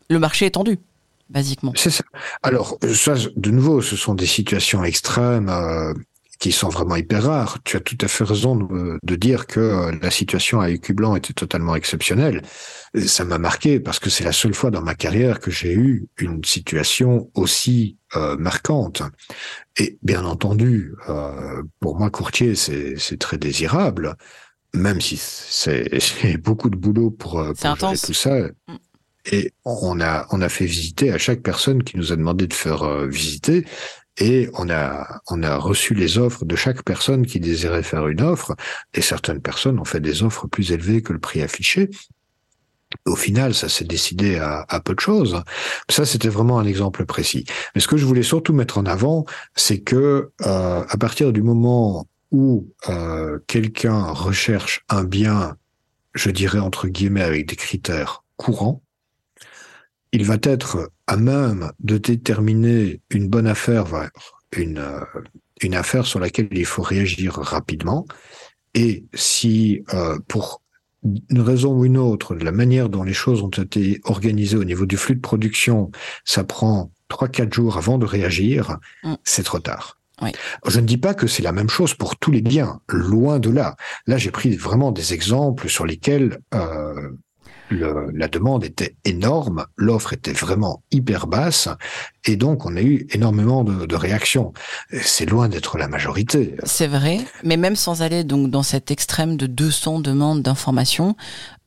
le 0.10 0.20
marché 0.20 0.46
est 0.46 0.52
tendu 0.52 0.80
basiquement. 1.30 1.74
C'est 1.76 1.90
ça. 1.90 2.04
Alors, 2.44 2.78
ça, 2.94 3.16
de 3.36 3.52
nouveau, 3.52 3.82
ce 3.82 3.96
sont 3.96 4.16
des 4.16 4.26
situations 4.26 4.84
extrêmes. 4.84 5.50
Euh, 5.50 5.94
qui 6.40 6.52
sont 6.52 6.70
vraiment 6.70 6.96
hyper 6.96 7.24
rares. 7.24 7.60
Tu 7.64 7.78
as 7.78 7.80
tout 7.80 7.98
à 8.02 8.08
fait 8.08 8.24
raison 8.24 8.56
de, 8.56 9.00
de 9.02 9.16
dire 9.16 9.48
que 9.48 9.92
la 10.02 10.12
situation 10.12 10.62
à 10.62 10.68
Blanc 10.90 11.16
était 11.16 11.34
totalement 11.34 11.76
exceptionnelle. 11.76 12.42
Ça 13.06 13.26
m'a 13.26 13.38
marqué 13.38 13.80
parce 13.80 14.00
que 14.00 14.10
c'est 14.10 14.24
la 14.24 14.32
seule 14.32 14.54
fois 14.54 14.72
dans 14.72 14.82
ma 14.82 14.96
carrière 14.96 15.40
que 15.40 15.52
j'ai 15.52 15.74
eu 15.74 16.08
une 16.18 16.44
situation 16.44 17.30
aussi 17.34 17.98
euh, 18.16 18.38
marquante. 18.38 19.02
Et 19.78 19.98
bien 20.04 20.26
entendu, 20.26 20.94
euh, 21.10 21.64
pour 21.80 21.98
moi, 21.98 22.10
courtier, 22.10 22.56
c'est 22.56 23.20
très 23.20 23.38
désirable, 23.38 24.16
même 24.74 25.02
si 25.02 25.18
c'est 25.18 26.38
beaucoup 26.44 26.70
de 26.70 26.78
boulot 26.78 27.12
pour, 27.12 27.40
euh, 27.40 27.54
pour 27.54 27.76
gérer 27.78 27.98
tout 27.98 28.14
ça. 28.14 28.38
Et 29.32 29.54
on 29.64 30.00
a, 30.02 30.28
on 30.32 30.42
a 30.42 30.50
fait 30.50 30.66
visiter 30.66 31.12
à 31.12 31.18
chaque 31.18 31.42
personne 31.42 31.84
qui 31.84 31.98
nous 31.98 32.12
a 32.12 32.16
demandé 32.16 32.48
de 32.48 32.54
faire 32.54 32.84
euh, 32.84 33.08
visiter. 33.08 33.66
Et 34.18 34.50
on 34.54 34.70
a, 34.70 35.22
on 35.30 35.44
a 35.44 35.58
reçu 35.58 35.94
les 35.94 36.18
offres 36.18 36.46
de 36.46 36.56
chaque 36.56 36.84
personne 36.84 37.26
qui 37.26 37.40
désirait 37.40 37.84
faire 37.84 38.08
une 38.08 38.22
offre. 38.22 38.56
Et 38.94 39.02
certaines 39.02 39.42
personnes 39.42 39.80
ont 39.80 39.86
fait 39.86 40.00
des 40.00 40.24
offres 40.24 40.48
plus 40.48 40.72
élevées 40.72 41.02
que 41.02 41.12
le 41.12 41.20
prix 41.20 41.42
affiché. 41.42 41.90
Au 43.06 43.16
final, 43.16 43.54
ça 43.54 43.68
s'est 43.68 43.84
décidé 43.84 44.38
à, 44.38 44.66
à, 44.70 44.80
peu 44.80 44.96
de 44.96 45.00
choses. 45.00 45.44
Ça, 45.90 46.06
c'était 46.06 46.30
vraiment 46.30 46.60
un 46.60 46.66
exemple 46.66 47.06
précis. 47.06 47.46
Mais 47.74 47.82
ce 47.82 47.88
que 47.90 47.98
je 47.98 48.06
voulais 48.06 48.24
surtout 48.24 48.54
mettre 48.54 48.78
en 48.78 48.86
avant, 48.86 49.26
c'est 49.56 49.80
que 49.80 50.32
euh, 50.46 50.86
à 50.88 50.98
partir 50.98 51.34
du 51.34 51.42
moment 51.42 52.08
où 52.32 52.70
euh, 52.90 53.40
quelqu'un 53.48 54.02
recherche 54.12 54.86
un 54.90 55.04
bien, 55.04 55.58
je 56.14 56.30
dirais 56.30 56.60
entre 56.60 56.88
guillemets 56.88 57.22
avec 57.22 57.48
des 57.48 57.56
critères 57.56 58.24
courants, 58.38 58.82
il 60.16 60.24
va 60.24 60.38
être 60.44 60.92
à 61.08 61.18
même 61.18 61.72
de 61.82 61.98
déterminer 61.98 63.02
une 63.10 63.28
bonne 63.28 63.48
affaire, 63.48 63.86
une, 64.56 64.78
euh, 64.78 65.02
une 65.62 65.76
affaire 65.76 66.06
sur 66.06 66.22
laquelle 66.22 66.48
il 66.52 66.66
faut 66.66 66.82
réagir 66.82 67.34
rapidement. 67.34 68.06
Et 68.74 69.04
si, 69.14 69.84
euh, 69.94 70.18
pour 70.30 70.62
une 71.04 71.42
raison 71.42 71.74
ou 71.74 71.84
une 71.84 71.98
autre, 71.98 72.34
de 72.34 72.46
la 72.46 72.54
manière 72.54 72.88
dont 72.88 73.04
les 73.04 73.14
choses 73.14 73.42
ont 73.42 73.50
été 73.50 74.00
organisées 74.06 74.56
au 74.56 74.64
niveau 74.64 74.86
du 74.86 74.96
flux 74.96 75.16
de 75.16 75.22
production, 75.22 75.92
ça 76.24 76.46
prend 76.46 76.92
trois, 77.10 77.28
quatre 77.28 77.54
jours 77.54 77.78
avant 77.78 77.98
de 77.98 78.06
réagir, 78.06 78.78
mm. 79.04 79.16
c'est 79.26 79.44
trop 79.44 79.60
tard. 79.60 80.00
Je 80.66 80.80
ne 80.80 80.86
dis 80.86 80.98
pas 80.98 81.14
que 81.14 81.28
c'est 81.28 81.44
la 81.44 81.52
même 81.52 81.70
chose 81.70 81.94
pour 81.94 82.16
tous 82.16 82.32
les 82.32 82.42
biens, 82.42 82.80
loin 82.88 83.38
de 83.38 83.50
là. 83.50 83.76
Là, 84.08 84.18
j'ai 84.18 84.32
pris 84.32 84.56
vraiment 84.56 84.94
des 84.94 85.14
exemples 85.14 85.68
sur 85.68 85.86
lesquels 85.86 86.40
euh, 86.54 87.12
le, 87.70 88.12
la 88.14 88.28
demande 88.28 88.64
était 88.64 88.96
énorme, 89.06 89.66
l'offre 89.76 90.14
était 90.14 90.34
vraiment 90.34 90.84
hyper 90.92 91.28
basse, 91.28 91.70
et 92.26 92.36
donc 92.36 92.66
on 92.66 92.76
a 92.76 92.82
eu 92.82 93.08
énormément 93.12 93.64
de, 93.64 93.86
de 93.86 93.96
réactions. 93.96 94.54
C'est 95.02 95.26
loin 95.26 95.50
d'être 95.50 95.78
la 95.78 95.88
majorité. 95.88 96.56
C'est 96.64 96.88
vrai, 96.88 97.20
mais 97.44 97.58
même 97.58 97.76
sans 97.76 98.02
aller 98.02 98.24
donc 98.24 98.50
dans 98.50 98.64
cet 98.64 98.92
extrême 98.92 99.38
de 99.38 99.48
200 99.48 100.00
demandes 100.00 100.42
d'informations, 100.42 101.16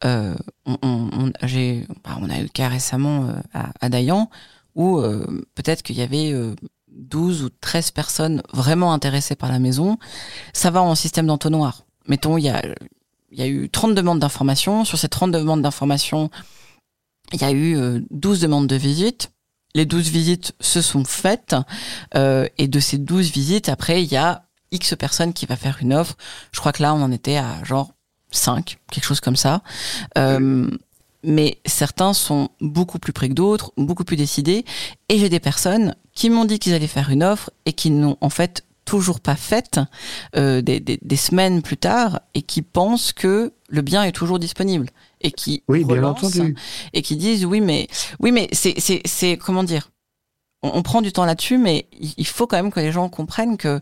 euh, 0.05 0.35
on, 0.67 0.79
on, 0.83 1.33
j'ai, 1.43 1.87
bah, 2.05 2.19
on 2.21 2.31
a 2.31 2.39
eu 2.39 2.43
le 2.43 2.49
cas 2.49 2.69
récemment 2.69 3.27
euh, 3.27 3.33
à, 3.53 3.71
à 3.81 3.89
Dayan 3.89 4.31
où 4.79 4.99
euh, 4.99 5.45
peut-être 5.55 5.83
qu'il 5.83 5.99
y 5.99 6.03
avait 6.03 6.33
12 6.89 7.43
euh, 7.43 7.47
ou 7.47 7.49
13 7.61 7.91
personnes 7.91 8.43
vraiment 8.55 8.93
intéressées 8.93 9.35
par 9.35 9.51
la 9.51 9.59
maison. 9.59 9.99
Ça 10.55 10.71
va 10.71 10.81
en 10.81 10.95
système 10.95 11.27
d'entonnoir. 11.27 11.85
Mettons, 12.07 12.39
il 12.39 12.45
y 12.45 12.49
a 12.49 12.63
il 13.31 13.39
y 13.39 13.43
a 13.43 13.47
eu 13.47 13.69
30 13.69 13.95
demandes 13.95 14.21
d'information. 14.21 14.85
Sur 14.85 14.99
ces 14.99 15.09
30 15.09 15.33
demandes 15.33 15.63
d'information, 15.63 16.31
il 17.33 17.41
y 17.41 17.45
a 17.45 17.53
eu 17.53 17.77
12 18.11 18.39
euh, 18.39 18.43
demandes 18.43 18.67
de 18.67 18.77
visite. 18.77 19.33
Les 19.75 19.85
12 19.85 20.09
visites 20.09 20.55
se 20.61 20.81
sont 20.81 21.05
faites. 21.05 21.55
Euh, 22.15 22.49
et 22.57 22.69
de 22.69 22.81
ces 22.81 22.99
12 22.99 23.31
visites, 23.31 23.69
après, 23.69 24.03
il 24.03 24.11
y 24.11 24.17
a 24.17 24.45
X 24.73 24.95
personnes 24.97 25.33
qui 25.33 25.47
va 25.47 25.57
faire 25.57 25.79
une 25.81 25.93
offre. 25.95 26.17
Je 26.53 26.61
crois 26.61 26.73
que 26.73 26.83
là, 26.83 26.95
on 26.95 27.03
en 27.03 27.13
était 27.13 27.37
à 27.37 27.63
genre 27.65 27.93
5, 28.31 28.79
quelque 28.91 29.05
chose 29.05 29.21
comme 29.21 29.37
ça. 29.37 29.63
Euh, 30.17 30.71
mais 31.23 31.59
certains 31.67 32.13
sont 32.13 32.51
beaucoup 32.61 32.99
plus 32.99 33.13
près 33.13 33.29
que 33.29 33.35
d'autres, 33.35 33.73
beaucoup 33.77 34.05
plus 34.05 34.17
décidés. 34.17 34.65
Et 35.09 35.19
j'ai 35.19 35.29
des 35.29 35.41
personnes 35.41 35.95
qui 36.15 36.31
m'ont 36.31 36.45
dit 36.45 36.59
qu'ils 36.59 36.75
allaient 36.75 36.87
faire 36.87 37.11
une 37.11 37.23
offre 37.23 37.51
et 37.67 37.73
qui 37.73 37.91
n'ont 37.91 38.17
en 38.21 38.31
fait 38.31 38.65
toujours 38.89 39.21
pas 39.21 39.37
faite 39.37 39.81
euh, 40.35 40.63
des, 40.63 40.81
des, 40.81 40.99
des, 41.03 41.17
semaines 41.17 41.61
plus 41.61 41.77
tard 41.77 42.21
et 42.33 42.41
qui 42.41 42.63
pensent 42.63 43.13
que 43.13 43.53
le 43.69 43.83
bien 43.83 44.03
est 44.03 44.13
toujours 44.13 44.39
disponible 44.39 44.89
et 45.21 45.31
qui 45.31 45.63
oui 45.69 45.85
bien 45.85 46.03
entendu. 46.05 46.57
et 46.95 47.03
qui 47.03 47.17
disent 47.17 47.45
oui 47.45 47.61
mais 47.61 47.87
oui 48.19 48.33
mais 48.33 48.49
c'est 48.53 48.81
c'est 48.81 49.03
c'est 49.05 49.37
comment 49.37 49.63
dire 49.63 49.91
on, 50.63 50.71
on, 50.73 50.83
prend 50.83 51.03
du 51.03 51.13
temps 51.13 51.27
là-dessus 51.27 51.59
mais 51.59 51.87
il 52.01 52.27
faut 52.27 52.47
quand 52.47 52.57
même 52.57 52.73
que 52.73 52.81
les 52.81 52.91
gens 52.91 53.11
comprennent 53.11 53.59
que 53.59 53.79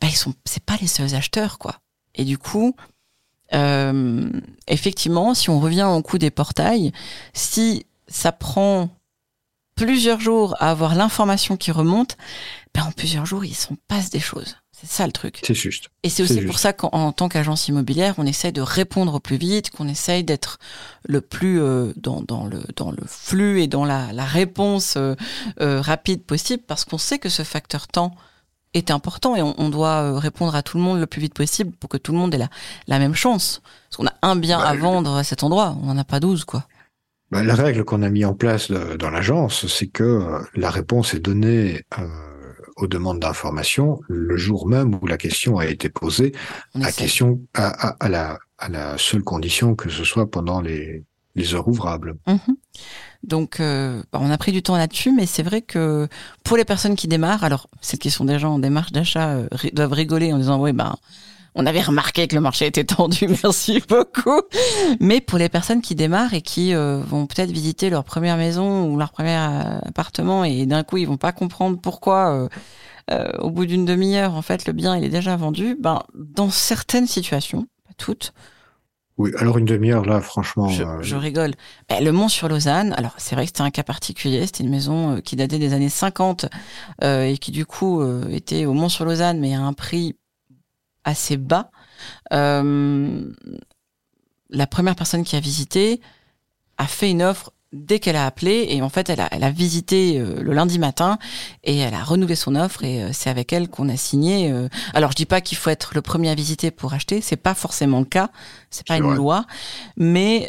bah, 0.00 0.06
ils 0.08 0.16
sont 0.16 0.34
c'est 0.44 0.62
pas 0.62 0.76
les 0.80 0.86
seuls 0.86 1.16
acheteurs 1.16 1.58
quoi. 1.58 1.80
Et 2.14 2.24
du 2.24 2.38
coup 2.38 2.76
euh, 3.54 4.30
effectivement 4.68 5.34
si 5.34 5.50
on 5.50 5.58
revient 5.58 5.88
au 5.90 6.00
coup 6.00 6.18
des 6.18 6.30
portails 6.30 6.92
si 7.32 7.86
ça 8.06 8.30
prend 8.30 8.88
plusieurs 9.74 10.20
jours 10.20 10.54
à 10.60 10.70
avoir 10.70 10.94
l'information 10.94 11.56
qui 11.56 11.70
remonte, 11.70 12.16
ben 12.74 12.82
en 12.84 12.92
plusieurs 12.92 13.26
jours, 13.26 13.44
il 13.44 13.54
s'en 13.54 13.76
passe 13.88 14.10
des 14.10 14.20
choses. 14.20 14.56
C'est 14.72 14.90
ça 14.90 15.06
le 15.06 15.12
truc. 15.12 15.40
C'est 15.44 15.54
juste. 15.54 15.88
Et 16.02 16.08
c'est 16.08 16.24
aussi 16.24 16.40
pour 16.42 16.58
ça 16.58 16.72
qu'en 16.72 17.12
tant 17.12 17.28
qu'agence 17.28 17.68
immobilière, 17.68 18.14
on 18.18 18.26
essaye 18.26 18.52
de 18.52 18.60
répondre 18.60 19.14
au 19.14 19.20
plus 19.20 19.36
vite, 19.36 19.70
qu'on 19.70 19.86
essaye 19.86 20.24
d'être 20.24 20.58
le 21.04 21.20
plus 21.20 21.60
euh, 21.60 21.92
dans, 21.96 22.22
dans, 22.22 22.46
le, 22.46 22.60
dans 22.76 22.90
le 22.90 23.02
flux 23.06 23.62
et 23.62 23.68
dans 23.68 23.84
la, 23.84 24.12
la 24.12 24.24
réponse 24.24 24.94
euh, 24.96 25.14
euh, 25.60 25.80
rapide 25.80 26.24
possible, 26.24 26.64
parce 26.66 26.84
qu'on 26.84 26.98
sait 26.98 27.20
que 27.20 27.28
ce 27.28 27.44
facteur 27.44 27.86
temps 27.86 28.16
est 28.74 28.90
important 28.90 29.36
et 29.36 29.42
on, 29.42 29.54
on, 29.58 29.68
doit 29.68 30.18
répondre 30.18 30.56
à 30.56 30.64
tout 30.64 30.76
le 30.76 30.82
monde 30.82 30.98
le 30.98 31.06
plus 31.06 31.20
vite 31.20 31.34
possible 31.34 31.70
pour 31.70 31.88
que 31.88 31.96
tout 31.96 32.10
le 32.10 32.18
monde 32.18 32.34
ait 32.34 32.38
la, 32.38 32.48
la 32.88 32.98
même 32.98 33.14
chance. 33.14 33.62
Parce 33.88 33.98
qu'on 33.98 34.06
a 34.08 34.14
un 34.22 34.34
bien 34.34 34.58
bah, 34.58 34.66
à 34.66 34.74
vendre 34.74 35.14
à 35.14 35.22
cet 35.22 35.44
endroit, 35.44 35.76
on 35.80 35.86
n'en 35.86 35.98
a 35.98 36.04
pas 36.04 36.18
12, 36.18 36.44
quoi. 36.44 36.66
Bah, 37.30 37.42
la 37.42 37.54
règle 37.54 37.84
qu'on 37.84 38.02
a 38.02 38.10
mis 38.10 38.24
en 38.24 38.34
place 38.34 38.70
dans 38.70 39.10
l'agence, 39.10 39.66
c'est 39.66 39.88
que 39.88 40.04
euh, 40.04 40.38
la 40.54 40.70
réponse 40.70 41.14
est 41.14 41.20
donnée 41.20 41.82
euh, 41.98 42.06
aux 42.76 42.86
demandes 42.86 43.20
d'information 43.20 44.00
le 44.08 44.36
jour 44.36 44.68
même 44.68 44.98
où 45.00 45.06
la 45.06 45.16
question 45.16 45.58
a 45.58 45.66
été 45.66 45.88
posée, 45.88 46.32
à, 46.80 46.92
question, 46.92 47.40
à, 47.54 47.96
à, 48.04 48.08
la, 48.08 48.38
à 48.58 48.68
la 48.68 48.98
seule 48.98 49.22
condition 49.22 49.74
que 49.74 49.90
ce 49.90 50.04
soit 50.04 50.30
pendant 50.30 50.60
les, 50.60 51.04
les 51.34 51.54
heures 51.54 51.68
ouvrables. 51.68 52.14
Mhm. 52.26 52.56
Donc, 53.22 53.58
euh, 53.58 54.02
bah, 54.12 54.18
on 54.20 54.30
a 54.30 54.38
pris 54.38 54.52
du 54.52 54.62
temps 54.62 54.76
là-dessus, 54.76 55.12
mais 55.12 55.26
c'est 55.26 55.42
vrai 55.42 55.62
que 55.62 56.08
pour 56.44 56.56
les 56.56 56.64
personnes 56.64 56.94
qui 56.94 57.08
démarrent, 57.08 57.44
alors 57.44 57.68
cette 57.80 58.00
question 58.00 58.24
des 58.24 58.38
gens 58.38 58.54
en 58.54 58.58
démarche 58.58 58.92
d'achat 58.92 59.30
euh, 59.30 59.48
doivent 59.72 59.92
rigoler 59.92 60.32
en 60.32 60.38
disant 60.38 60.60
oui, 60.60 60.72
ben 60.72 60.94
on 61.54 61.66
avait 61.66 61.82
remarqué 61.82 62.26
que 62.26 62.34
le 62.34 62.40
marché 62.40 62.66
était 62.66 62.84
tendu, 62.84 63.28
merci 63.42 63.82
beaucoup. 63.88 64.40
Mais 65.00 65.20
pour 65.20 65.38
les 65.38 65.48
personnes 65.48 65.82
qui 65.82 65.94
démarrent 65.94 66.34
et 66.34 66.42
qui 66.42 66.74
euh, 66.74 66.98
vont 66.98 67.26
peut-être 67.26 67.50
visiter 67.50 67.90
leur 67.90 68.04
première 68.04 68.36
maison 68.36 68.86
ou 68.86 68.98
leur 68.98 69.12
premier 69.12 69.36
euh, 69.36 69.78
appartement 69.84 70.44
et 70.44 70.66
d'un 70.66 70.82
coup 70.82 70.96
ils 70.96 71.06
vont 71.06 71.16
pas 71.16 71.32
comprendre 71.32 71.78
pourquoi 71.80 72.48
euh, 73.10 73.28
au 73.38 73.50
bout 73.50 73.66
d'une 73.66 73.84
demi-heure 73.84 74.34
en 74.34 74.42
fait 74.42 74.66
le 74.66 74.72
bien 74.72 74.96
il 74.96 75.04
est 75.04 75.10
déjà 75.10 75.36
vendu, 75.36 75.76
ben 75.78 76.02
dans 76.14 76.50
certaines 76.50 77.06
situations, 77.06 77.66
pas 77.86 77.94
toutes. 77.96 78.32
Oui, 79.16 79.30
alors 79.38 79.58
une 79.58 79.64
demi-heure 79.64 80.04
là, 80.04 80.20
franchement. 80.20 80.68
Je, 80.68 81.14
rigole. 81.14 81.52
Ben, 81.88 82.02
le 82.02 82.10
Mont 82.10 82.26
sur 82.26 82.48
Lausanne, 82.48 82.92
alors 82.94 83.12
c'est 83.16 83.36
vrai 83.36 83.44
que 83.44 83.50
c'était 83.50 83.60
un 83.60 83.70
cas 83.70 83.84
particulier, 83.84 84.44
c'était 84.44 84.64
une 84.64 84.70
maison 84.70 85.20
qui 85.20 85.36
datait 85.36 85.60
des 85.60 85.72
années 85.72 85.88
50 85.88 86.46
et 87.00 87.38
qui 87.40 87.52
du 87.52 87.64
coup 87.64 88.02
était 88.32 88.66
au 88.66 88.72
Mont 88.72 88.88
sur 88.88 89.04
Lausanne, 89.04 89.38
mais 89.38 89.54
à 89.54 89.60
un 89.60 89.72
prix 89.72 90.16
assez 91.04 91.36
bas. 91.36 91.70
Euh, 92.32 93.30
la 94.50 94.66
première 94.66 94.96
personne 94.96 95.24
qui 95.24 95.36
a 95.36 95.40
visité 95.40 96.00
a 96.78 96.86
fait 96.86 97.10
une 97.10 97.22
offre 97.22 97.52
dès 97.74 97.98
qu'elle 97.98 98.16
a 98.16 98.24
appelé 98.24 98.66
et 98.70 98.80
en 98.82 98.88
fait 98.88 99.10
elle 99.10 99.20
a, 99.20 99.28
elle 99.32 99.42
a 99.42 99.50
visité 99.50 100.18
euh, 100.18 100.40
le 100.40 100.52
lundi 100.52 100.78
matin 100.78 101.18
et 101.64 101.76
elle 101.78 101.94
a 101.94 102.04
renouvelé 102.04 102.36
son 102.36 102.54
offre 102.54 102.84
et 102.84 103.02
euh, 103.02 103.08
c'est 103.12 103.28
avec 103.28 103.52
elle 103.52 103.68
qu'on 103.68 103.88
a 103.88 103.96
signé. 103.96 104.50
Euh. 104.50 104.68
alors 104.94 105.10
je 105.10 105.16
dis 105.16 105.26
pas 105.26 105.40
qu'il 105.40 105.58
faut 105.58 105.70
être 105.70 105.90
le 105.94 106.00
premier 106.00 106.30
à 106.30 106.34
visiter 106.34 106.70
pour 106.70 106.94
acheter, 106.94 107.20
c'est 107.20 107.36
pas 107.36 107.54
forcément 107.54 107.98
le 107.98 108.04
cas, 108.04 108.30
c'est 108.70 108.86
pas 108.86 108.96
une 108.96 109.14
loi, 109.14 109.44
mais 109.96 110.48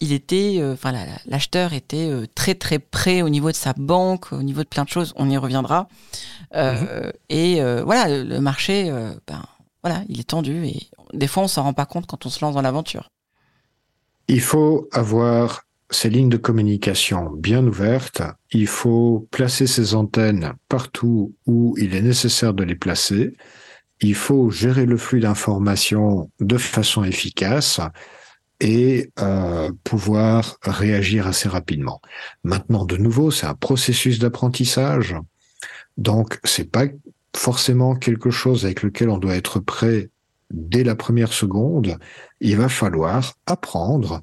il 0.00 0.12
était, 0.12 0.60
enfin 0.72 0.92
l'acheteur 1.26 1.72
était 1.72 2.10
très 2.34 2.54
très 2.54 2.78
près 2.78 3.22
au 3.22 3.28
niveau 3.28 3.50
de 3.50 3.56
sa 3.56 3.72
banque, 3.72 4.32
au 4.32 4.42
niveau 4.42 4.62
de 4.62 4.68
plein 4.68 4.84
de 4.84 4.88
choses, 4.88 5.12
on 5.16 5.30
y 5.30 5.36
reviendra. 5.36 5.88
Mhm. 6.54 7.12
Et 7.28 7.62
voilà 7.84 8.22
le 8.22 8.40
marché, 8.40 8.90
ben 9.26 9.42
voilà, 9.82 10.02
il 10.08 10.20
est 10.20 10.28
tendu 10.28 10.64
et 10.66 10.88
des 11.12 11.26
fois 11.26 11.44
on 11.44 11.48
s'en 11.48 11.62
rend 11.62 11.72
pas 11.72 11.86
compte 11.86 12.06
quand 12.06 12.26
on 12.26 12.30
se 12.30 12.44
lance 12.44 12.54
dans 12.54 12.62
l'aventure. 12.62 13.10
Il 14.28 14.40
faut 14.40 14.88
avoir 14.92 15.62
ces 15.90 16.08
lignes 16.08 16.28
de 16.28 16.36
communication 16.36 17.30
bien 17.30 17.66
ouvertes. 17.66 18.22
Il 18.52 18.66
faut 18.66 19.26
placer 19.30 19.66
ces 19.66 19.94
antennes 19.94 20.52
partout 20.68 21.34
où 21.46 21.74
il 21.78 21.94
est 21.94 22.02
nécessaire 22.02 22.54
de 22.54 22.62
les 22.62 22.76
placer. 22.76 23.36
Il 24.00 24.14
faut 24.14 24.50
gérer 24.50 24.86
le 24.86 24.96
flux 24.96 25.20
d'informations 25.20 26.30
de 26.40 26.56
façon 26.58 27.04
efficace 27.04 27.80
et 28.60 29.10
euh, 29.18 29.72
pouvoir 29.84 30.58
réagir 30.62 31.26
assez 31.26 31.48
rapidement. 31.48 32.00
Maintenant, 32.44 32.84
de 32.84 32.96
nouveau, 32.96 33.30
c'est 33.30 33.46
un 33.46 33.54
processus 33.54 34.18
d'apprentissage. 34.18 35.16
Donc, 35.96 36.38
c'est 36.44 36.70
pas 36.70 36.86
forcément 37.34 37.94
quelque 37.94 38.30
chose 38.30 38.64
avec 38.64 38.82
lequel 38.82 39.10
on 39.10 39.18
doit 39.18 39.36
être 39.36 39.60
prêt 39.60 40.10
dès 40.50 40.84
la 40.84 40.96
première 40.96 41.32
seconde. 41.32 41.98
Il 42.40 42.56
va 42.56 42.68
falloir 42.68 43.34
apprendre 43.46 44.20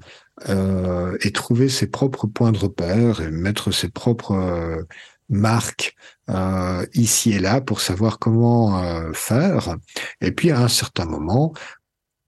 euh, 0.49 1.17
et 1.21 1.31
trouver 1.31 1.69
ses 1.69 1.87
propres 1.87 2.27
points 2.27 2.51
de 2.51 2.57
repère 2.57 3.21
et 3.21 3.31
mettre 3.31 3.71
ses 3.71 3.89
propres 3.89 4.33
euh, 4.33 4.83
marques 5.29 5.95
euh, 6.29 6.85
ici 6.93 7.31
et 7.31 7.39
là 7.39 7.61
pour 7.61 7.81
savoir 7.81 8.19
comment 8.19 8.83
euh, 8.83 9.11
faire. 9.13 9.75
Et 10.21 10.31
puis 10.31 10.51
à 10.51 10.61
un 10.61 10.67
certain 10.67 11.05
moment, 11.05 11.53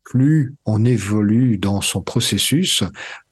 plus 0.03 0.55
on 0.65 0.85
évolue 0.85 1.57
dans 1.57 1.81
son 1.81 2.01
processus, 2.01 2.83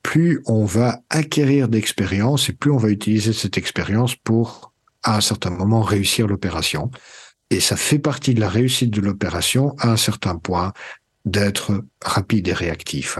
plus 0.03 0.41
on 0.45 0.63
va 0.65 1.01
acquérir 1.10 1.67
d'expérience 1.67 2.49
et 2.49 2.53
plus 2.53 2.71
on 2.71 2.77
va 2.77 2.89
utiliser 2.89 3.33
cette 3.33 3.57
expérience 3.57 4.15
pour, 4.15 4.73
à 5.03 5.17
un 5.17 5.21
certain 5.21 5.49
moment, 5.49 5.81
réussir 5.81 6.27
l'opération. 6.27 6.91
Et 7.49 7.60
ça 7.60 7.77
fait 7.77 7.99
partie 7.99 8.33
de 8.33 8.41
la 8.41 8.49
réussite 8.49 8.91
de 8.91 9.01
l'opération, 9.01 9.75
à 9.79 9.91
un 9.91 9.97
certain 9.97 10.36
point, 10.36 10.73
d'être 11.25 11.83
rapide 12.01 12.47
et 12.47 12.53
réactif. 12.53 13.19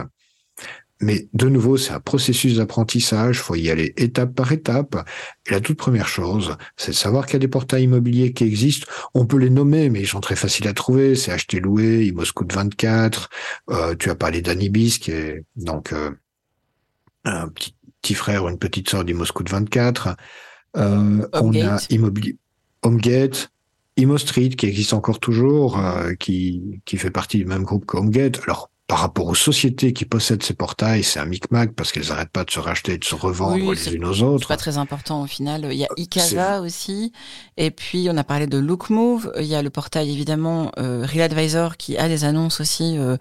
Mais 1.00 1.30
de 1.34 1.48
nouveau, 1.48 1.78
c'est 1.78 1.94
un 1.94 2.00
processus 2.00 2.56
d'apprentissage, 2.56 3.40
faut 3.40 3.54
y 3.54 3.70
aller 3.70 3.94
étape 3.98 4.34
par 4.34 4.52
étape. 4.52 4.96
Et 5.46 5.52
la 5.52 5.62
toute 5.62 5.78
première 5.78 6.08
chose, 6.08 6.58
c'est 6.76 6.92
de 6.92 6.96
savoir 6.96 7.26
qu'il 7.26 7.34
y 7.34 7.36
a 7.36 7.40
des 7.40 7.48
portails 7.48 7.84
immobiliers 7.84 8.34
qui 8.34 8.46
existent. 8.46 8.88
On 9.14 9.28
peut 9.28 9.38
les 9.38 9.52
nommer, 9.52 9.90
mais 9.90 10.02
ils 10.02 10.08
sont 10.08 10.22
très 10.22 10.36
faciles 10.36 10.68
à 10.68 10.74
trouver. 10.74 11.16
C'est 11.16 11.32
acheter 11.32 11.60
louer, 11.60 12.06
Imoscout 12.08 12.48
24. 12.52 13.30
Euh, 13.70 13.96
tu 13.96 14.10
as 14.10 14.16
parlé 14.16 14.42
d'Anibis, 14.42 14.98
qui 15.00 15.12
est 15.12 15.44
donc 15.56 15.94
euh, 15.94 16.12
un 17.26 17.48
petit, 17.50 17.76
petit, 18.02 18.16
frère 18.16 18.46
ou 18.46 18.50
une 18.50 18.58
petite 18.58 18.90
sœur 18.90 19.06
d'Imoscout 19.06 19.46
24. 19.48 20.16
Euh, 20.78 21.28
on 21.34 21.54
a 21.62 21.80
Immobilier 21.92 22.38
Homegate, 22.82 23.52
ImoStreet 23.98 24.50
qui 24.50 24.66
existe 24.68 24.94
encore 24.94 25.20
toujours, 25.20 25.80
euh, 25.80 26.14
qui, 26.14 26.82
qui 26.86 26.98
fait 26.98 27.12
partie 27.12 27.38
du 27.38 27.46
même 27.46 27.64
groupe 27.64 27.86
que 27.86 27.98
Homegate. 27.98 28.40
Alors 28.44 28.70
par 28.88 29.00
rapport 29.00 29.28
aux 29.28 29.36
sociétés 29.36 29.92
qui 29.92 30.06
possèdent 30.06 30.44
ces 30.44 30.54
portails, 30.54 31.04
c'est 31.04 31.20
un 31.20 31.26
micmac 31.26 31.74
parce 31.74 31.92
qu'elles 31.92 32.08
n'arrêtent 32.08 32.32
pas 32.32 32.46
de 32.46 32.52
se 32.52 32.60
racheter 32.60 32.94
et 32.94 32.98
de 32.98 33.04
se 33.04 33.16
revendre 33.16 33.74
les 33.74 33.94
unes 33.94 34.06
aux 34.06 34.22
autres. 34.22 34.48
C'est 34.48 34.54
pas 34.54 34.58
très 34.58 34.78
important 34.78 35.24
au 35.24 35.28
final. 35.28 35.68
Il 35.72 35.78
y 35.78 35.84
a 35.84 35.90
Ikaza 35.98 36.62
aussi. 36.62 37.12
Et 37.58 37.70
puis, 37.70 38.08
on 38.10 38.16
a 38.16 38.24
parlé 38.24 38.48
de 38.48 38.58
Lookmove. 38.58 39.34
Il 39.40 39.46
y 39.46 39.56
a 39.56 39.62
le 39.62 39.70
portail, 39.70 40.10
évidemment, 40.10 40.72
euh, 40.78 41.06
Real 41.06 41.30
Advisor 41.30 41.76
qui 41.76 41.98
a 41.98 42.08
des 42.08 42.24
annonces 42.24 42.62
aussi. 42.62 42.98
Euh, 42.98 43.18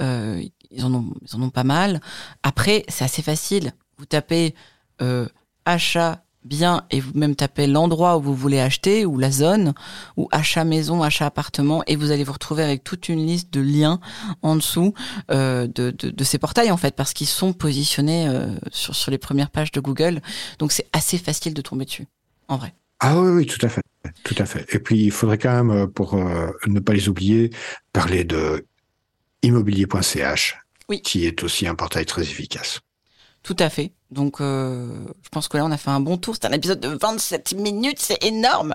euh, 0.00 0.40
ils, 0.70 0.84
en 0.84 0.94
ont, 0.94 1.12
ils 1.22 1.34
en 1.34 1.42
ont 1.42 1.50
pas 1.50 1.64
mal. 1.64 2.00
Après, 2.44 2.84
c'est 2.86 3.04
assez 3.04 3.22
facile. 3.22 3.72
Vous 3.98 4.06
tapez 4.06 4.54
euh, 5.02 5.26
achat 5.64 6.22
bien 6.44 6.84
et 6.90 7.00
vous 7.00 7.12
même 7.14 7.34
tapez 7.36 7.66
l'endroit 7.66 8.16
où 8.16 8.22
vous 8.22 8.34
voulez 8.34 8.60
acheter 8.60 9.04
ou 9.04 9.18
la 9.18 9.30
zone 9.30 9.74
ou 10.16 10.28
achat 10.32 10.64
maison, 10.64 11.02
achat 11.02 11.26
appartement 11.26 11.82
et 11.86 11.96
vous 11.96 12.10
allez 12.10 12.24
vous 12.24 12.32
retrouver 12.32 12.62
avec 12.62 12.84
toute 12.84 13.08
une 13.08 13.26
liste 13.26 13.52
de 13.52 13.60
liens 13.60 14.00
en 14.42 14.56
dessous 14.56 14.94
euh, 15.30 15.66
de, 15.66 15.90
de, 15.90 16.10
de, 16.10 16.24
ces 16.24 16.38
portails 16.38 16.70
en 16.70 16.76
fait 16.76 16.94
parce 16.94 17.12
qu'ils 17.12 17.26
sont 17.26 17.52
positionnés 17.52 18.28
euh, 18.28 18.54
sur, 18.70 18.94
sur 18.94 19.10
les 19.10 19.18
premières 19.18 19.50
pages 19.50 19.72
de 19.72 19.80
Google. 19.80 20.20
Donc 20.58 20.72
c'est 20.72 20.86
assez 20.92 21.18
facile 21.18 21.54
de 21.54 21.62
tomber 21.62 21.84
dessus 21.84 22.06
en 22.48 22.56
vrai. 22.56 22.74
Ah 23.00 23.20
oui, 23.20 23.30
oui, 23.30 23.46
tout 23.46 23.64
à 23.64 23.68
fait, 23.68 23.82
tout 24.24 24.34
à 24.38 24.44
fait. 24.44 24.66
Et 24.74 24.80
puis 24.80 25.04
il 25.04 25.12
faudrait 25.12 25.38
quand 25.38 25.54
même, 25.54 25.70
euh, 25.70 25.86
pour 25.86 26.14
euh, 26.14 26.50
ne 26.66 26.80
pas 26.80 26.92
les 26.92 27.08
oublier, 27.08 27.50
parler 27.92 28.24
de 28.24 28.66
immobilier.ch, 29.42 30.58
oui. 30.88 31.00
qui 31.02 31.24
est 31.24 31.44
aussi 31.44 31.68
un 31.68 31.76
portail 31.76 32.06
très 32.06 32.22
efficace. 32.22 32.80
Tout 33.42 33.56
à 33.58 33.70
fait. 33.70 33.92
Donc, 34.10 34.40
euh, 34.40 34.86
je 35.22 35.28
pense 35.28 35.48
que 35.48 35.58
là, 35.58 35.64
on 35.66 35.70
a 35.70 35.76
fait 35.76 35.90
un 35.90 36.00
bon 36.00 36.16
tour. 36.16 36.34
C'est 36.34 36.46
un 36.46 36.52
épisode 36.52 36.80
de 36.80 36.88
27 36.88 37.54
minutes, 37.54 37.98
c'est 37.98 38.22
énorme. 38.24 38.74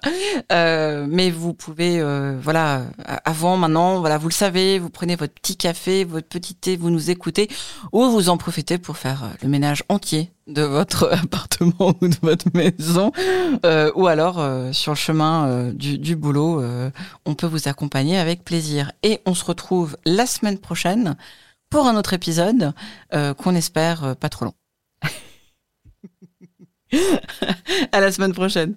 Euh, 0.52 1.06
mais 1.10 1.32
vous 1.32 1.54
pouvez, 1.54 2.00
euh, 2.00 2.38
voilà, 2.42 2.84
avant, 3.26 3.58
maintenant, 3.58 4.00
voilà, 4.00 4.18
vous 4.18 4.28
le 4.28 4.34
savez, 4.34 4.78
vous 4.78 4.90
prenez 4.90 5.16
votre 5.16 5.34
petit 5.34 5.58
café, 5.58 6.04
votre 6.04 6.28
petit 6.28 6.54
thé, 6.54 6.76
vous 6.76 6.92
nous 6.92 7.10
écoutez, 7.10 7.50
ou 7.92 8.06
vous 8.06 8.30
en 8.30 8.38
profitez 8.38 8.78
pour 8.78 8.98
faire 8.98 9.32
le 9.42 9.50
ménage 9.50 9.84
entier 9.90 10.32
de 10.48 10.62
votre 10.62 11.10
appartement 11.24 11.96
ou 12.02 12.08
de 12.08 12.18
votre 12.22 12.46
maison, 12.54 13.12
euh, 13.66 13.92
ou 13.96 14.08
alors 14.08 14.40
euh, 14.40 14.72
sur 14.72 14.92
le 14.92 14.98
chemin 14.98 15.48
euh, 15.48 15.72
du, 15.72 15.98
du, 15.98 16.16
boulot, 16.16 16.64
on 17.26 17.36
peut 17.36 17.48
vous 17.48 17.68
accompagner 17.68 18.18
avec 18.18 18.44
plaisir. 18.44 18.92
Et 19.04 19.22
on 19.26 19.34
se 19.34 19.46
retrouve 19.46 19.98
la 20.06 20.26
semaine 20.26 20.60
prochaine 20.60 21.16
pour 21.74 21.88
un 21.88 21.96
autre 21.98 22.14
épisode 22.14 22.72
qu'on 23.12 23.56
espère 23.56 24.16
pas 24.18 24.30
trop 24.30 24.46
long. 24.46 24.54
à 27.92 28.00
la 28.00 28.12
semaine 28.12 28.34
prochaine. 28.34 28.76